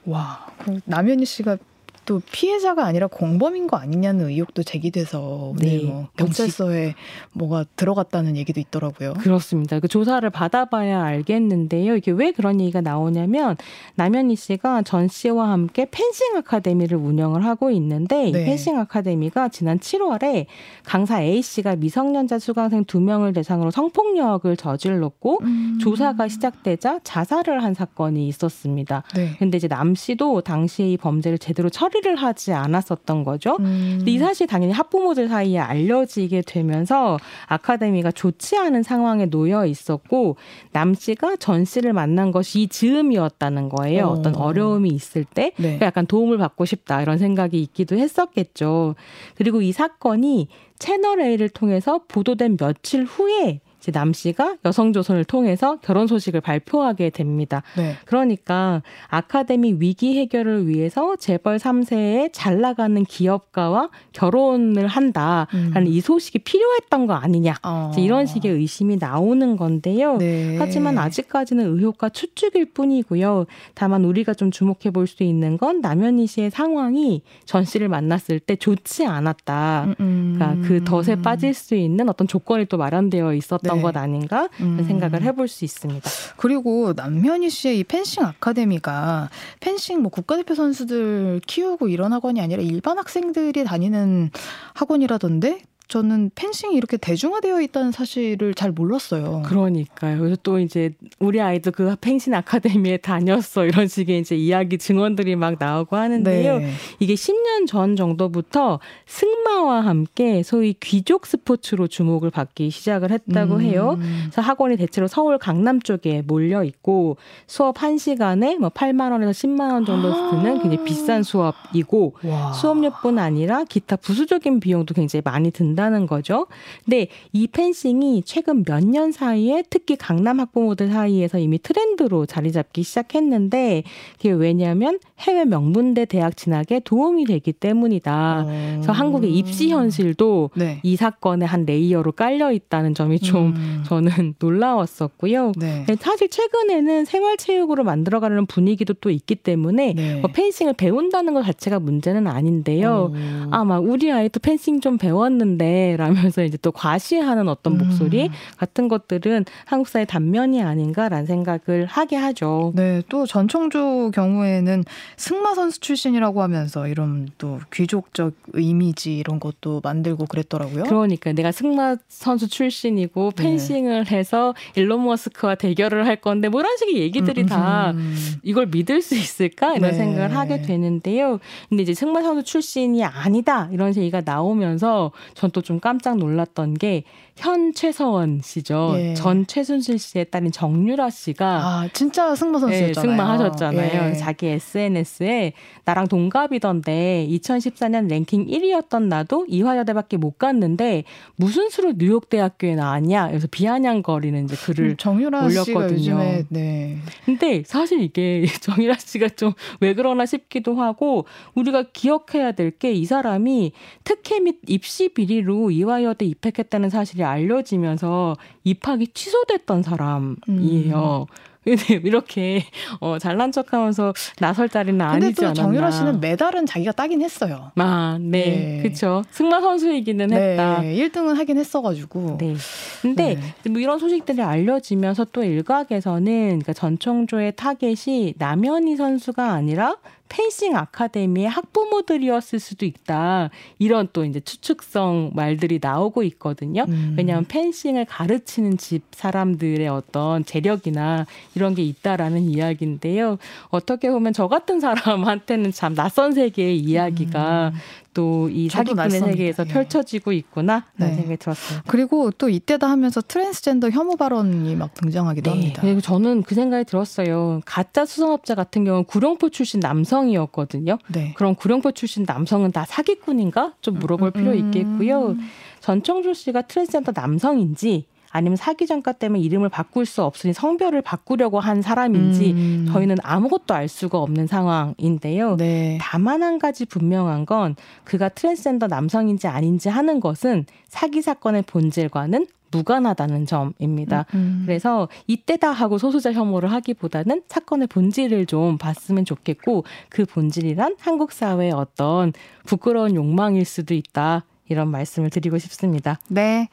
[0.05, 1.57] 와, 그 남현희 씨가
[2.05, 5.83] 또 피해자가 아니라 공범인 거 아니냐는 의혹도 제기돼서 네.
[5.83, 6.93] 뭐 경찰서에
[7.33, 9.13] 뭐가 들어갔다는 얘기도 있더라고요.
[9.15, 9.79] 그렇습니다.
[9.79, 11.95] 그 조사를 받아봐야 알겠는데요.
[11.95, 13.57] 이게 왜 그런 얘기가 나오냐면
[13.95, 18.41] 남현희 씨가 전 씨와 함께 펜싱 아카데미를 운영을 하고 있는데 네.
[18.41, 20.45] 이 펜싱 아카데미가 지난 7월에
[20.83, 25.79] 강사 A 씨가 미성년자 수강생 두 명을 대상으로 성폭력을 저질렀고 음.
[25.81, 29.03] 조사가 시작되자 자살을 한 사건이 있었습니다.
[29.15, 29.35] 네.
[29.39, 33.55] 근데 이제 남 씨도 당시 이 범죄를 제대로 처리 를 하지 않았었던 거죠.
[33.59, 34.03] 음.
[34.05, 37.17] 이 사실 당연히 학부모들 사이에 알려지게 되면서
[37.47, 40.35] 아카데미가 좋지 않은 상황에 놓여 있었고
[40.71, 44.07] 남 씨가 전 씨를 만난 것이 이 즈음이었다는 거예요.
[44.07, 44.21] 어.
[44.21, 45.79] 떤 어려움이 있을 때 네.
[45.81, 48.95] 약간 도움을 받고 싶다 이런 생각이 있기도 했었겠죠.
[49.35, 56.07] 그리고 이 사건이 채널 A를 통해서 보도된 며칠 후에 이제 남 씨가 여성조선을 통해서 결혼
[56.07, 57.63] 소식을 발표하게 됩니다.
[57.77, 57.95] 네.
[58.05, 65.88] 그러니까 아카데미 위기 해결을 위해서 재벌 3세에 잘 나가는 기업가와 결혼을 한다라는 음.
[65.88, 67.55] 이 소식이 필요했던 거 아니냐.
[67.63, 67.91] 어.
[67.97, 70.17] 이런 식의 의심이 나오는 건데요.
[70.17, 70.57] 네.
[70.59, 73.45] 하지만 아직까지는 의혹과 추측일 뿐이고요.
[73.73, 78.55] 다만 우리가 좀 주목해 볼 수 있는 건 남현희 씨의 상황이 전 씨를 만났을 때
[78.55, 79.86] 좋지 않았다.
[79.88, 80.33] 음, 음.
[80.36, 83.74] 그러니까 그 덫에 빠질 수 있는 어떤 조건이 또 마련되어 있었던 네.
[83.82, 84.84] 것 아닌가 음.
[84.86, 86.09] 생각을 해볼 수 있습니다.
[86.38, 92.97] 그리고 남현희 씨의 이 펜싱 아카데미가 펜싱 뭐 국가대표 선수들 키우고 이런 학원이 아니라 일반
[92.97, 94.32] 학생들이 다니는
[94.73, 99.43] 학원이라던데 저는 펜싱이 이렇게 대중화되어 있다는 사실을 잘 몰랐어요.
[99.45, 100.17] 그러니까요.
[100.19, 105.57] 그래서 또 이제 우리 아이도 그 펜싱 아카데미에 다녔어 이런 식의 이제 이야기 증언들이 막
[105.59, 106.59] 나오고 하는데요.
[106.59, 106.71] 네.
[106.99, 113.61] 이게 10년 전 정도부터 승마와 함께 소위 귀족 스포츠로 주목을 받기 시작을 했다고 음.
[113.61, 113.99] 해요.
[114.23, 119.86] 그래서 학원이 대체로 서울 강남 쪽에 몰려 있고 수업 1시간에 뭐 8만 원에서 10만 원
[119.86, 122.53] 정도 드는 굉장히 비싼 수업이고 와.
[122.53, 125.74] 수업료뿐 아니라 기타 부수적인 비용도 굉장히 많이 든다.
[125.76, 126.47] 된다는 거죠.
[126.86, 132.84] 근데 이 펜싱이 최근 몇 년 사이에 특히 강남 학부모들 사이에서 이미 트렌드로 자리 잡기
[132.84, 133.84] 시작했는데
[134.17, 138.45] 그게 왜냐하면 해외 명문대 대학 진학에 도움이 되기 때문이다.
[138.47, 138.76] 어...
[138.76, 140.80] 그래서 한국의 입시 현실도 네.
[140.84, 143.84] 이 사건에 한 레이어로 깔려 있다는 점이 좀 음...
[143.88, 145.53] 저는 놀라웠었고요.
[145.57, 145.86] 네.
[145.99, 150.19] 사실 최근에는 생활체육으로 만들어가려는 분위기도 또 있기 때문에 네.
[150.21, 153.11] 뭐 펜싱을 배운다는 것 자체가 문제는 아닌데요.
[153.13, 153.47] 어...
[153.51, 157.78] 아 막 우리 아이도 펜싱 좀 배웠는데 건데 라면서 이제 또 과시하는 어떤 음.
[157.80, 158.32] 목소리 음.
[158.57, 162.72] 같은 것들은 한국 사회 단면이 아닌가라는 생각을 하게 하죠.
[162.76, 164.84] 네, 또 전청조 경우에는
[165.18, 170.84] 승마 선수 출신이라고 하면서 이런 또 귀족적 이미지 이런 것도 만들고 그랬더라고요.
[170.84, 173.43] 그러니까 내가 승마 선수 출신이고 네.
[173.43, 174.18] 펜싱을 네.
[174.18, 178.16] 해서 일론 머스크와 대결을 할 건데 뭐 이런 식의 얘기들이 음, 음, 다 음.
[178.43, 179.97] 이걸 믿을 수 있을까 이런 네.
[179.97, 181.39] 생각을 하게 되는데요.
[181.70, 187.03] 근데 이제 승마 선수 출신이 아니다 이런 얘기가 나오면서 전 또좀 깜짝 놀랐던 게
[187.37, 188.93] 현 최서원 씨죠.
[188.95, 189.13] 예.
[189.13, 192.89] 전 최순실 씨의 딸인 정유라 씨가 아 진짜 승마 선수였잖아요.
[192.89, 194.09] 예, 승마하셨잖아요.
[194.11, 194.13] 예.
[194.13, 195.51] 자기 SNS에
[195.83, 201.03] 나랑 동갑이던데 2014년 랭킹 1위였던 나도 이화여대밖에 못 갔는데
[201.35, 203.27] 무슨 수로 뉴욕 대학교에 나왔냐?
[203.27, 204.97] 그래서 비아냥거리는 이제 글을 음,
[205.45, 205.95] 올렸거든요.
[206.13, 206.97] 요즘에, 네.
[207.25, 211.25] 근데 사실 이게 정유라 씨가 좀 왜 그러나 싶기도 하고
[211.55, 213.71] 우리가 기억해야 될 게 이 사람이
[214.03, 221.27] 특혜 및 입시 사실 로 이화여대 입학했다는 사실이 알려지면서 입학이 취소됐던 사람이에요.
[221.29, 221.55] 음.
[221.65, 222.63] 근데 이렇게
[222.99, 225.53] 어, 잘난 척하면서 나설 자리는 아니지 않았나.
[225.53, 227.71] 정유라 씨는 메달은 자기가 따긴 했어요.
[227.75, 228.79] 아, 네, 네.
[228.83, 229.23] 그렇죠.
[229.31, 230.81] 승마 선수이기는 네, 했다.
[230.81, 232.37] 1등은 하긴 했어가지고.
[232.39, 232.55] 네.
[233.01, 233.69] 근데 네.
[233.71, 239.97] 뭐 이런 소식들이 알려지면서 또 일각에서는 그러니까 전청조의 타겟이 남현희 선수가 아니라
[240.30, 243.49] 펜싱 아카데미의 학부모들이었을 수도 있다.
[243.80, 246.86] 이런 또 이제 추측성 말들이 나오고 있거든요.
[246.88, 247.15] 음.
[247.17, 253.38] 왜냐하면 펜싱을 가르치는 집 사람들의 어떤 재력이나 이런 게 있다라는 이야기인데요.
[253.69, 257.80] 어떻게 보면 저 같은 사람한테는 참 낯선 세계의 이야기가 음.
[258.16, 259.72] 또 이 사기꾼의 세계에서 예.
[259.72, 261.22] 펼쳐지고 있구나 라는 네.
[261.22, 261.80] 생각이 들었어요.
[261.88, 265.57] 그리고 또 이때다 하면서 트랜스젠더 혐오 발언이 막 등장하기도 네.
[265.57, 265.82] 합니다.
[265.82, 267.61] 그리고 저는 그 생각이 들었어요.
[267.66, 270.97] 가짜 수산업자 같은 경우는 구룡포 출신 남성이었거든요.
[271.09, 271.34] 네.
[271.36, 273.74] 그럼 구룡포 출신 남성은 다 사기꾼인가?
[273.82, 274.57] 좀 물어볼 음, 필요 음.
[274.57, 275.36] 있겠고요.
[275.82, 278.05] 전청조 씨가 트랜스젠더 남성인지
[278.36, 282.89] 아니면 사기 전과 때문에 이름을 바꿀 수 없으니 성별을 바꾸려고 한 사람인지 음.
[282.91, 285.55] 저희는 아무것도 알 수가 없는 상황인데요.
[285.55, 285.97] 네.
[286.01, 293.45] 다만 한 가지 분명한 건 그가 트랜스젠더 남성인지 아닌지 하는 것은 사기 사건의 본질과는 무관하다는
[293.45, 294.25] 점입니다.
[294.33, 294.63] 음.
[294.65, 301.71] 그래서 이때다 하고 소수자 혐오를 하기보다는 사건의 본질을 좀 봤으면 좋겠고 그 본질이란 한국 사회의
[301.71, 302.33] 어떤
[302.65, 304.43] 부끄러운 욕망일 수도 있다.
[304.70, 306.20] 이런 말씀을 드리고 싶습니다.
[306.28, 306.70] 네.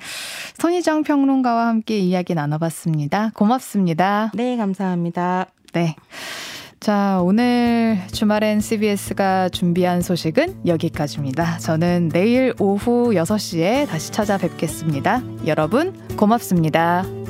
[0.59, 3.33] 손희정 평론가와 함께 이야기 나눠봤습니다.
[3.35, 4.31] 고맙습니다.
[4.35, 5.47] 네, 감사합니다.
[5.73, 5.97] 네.
[6.81, 11.59] 자, 오늘 주말엔 CBS가 준비한 소식은 여기까지입니다.
[11.59, 15.23] 저는 내일 오후 6시에 다시 찾아뵙겠습니다.
[15.47, 17.22] 여러분, 고맙습니다.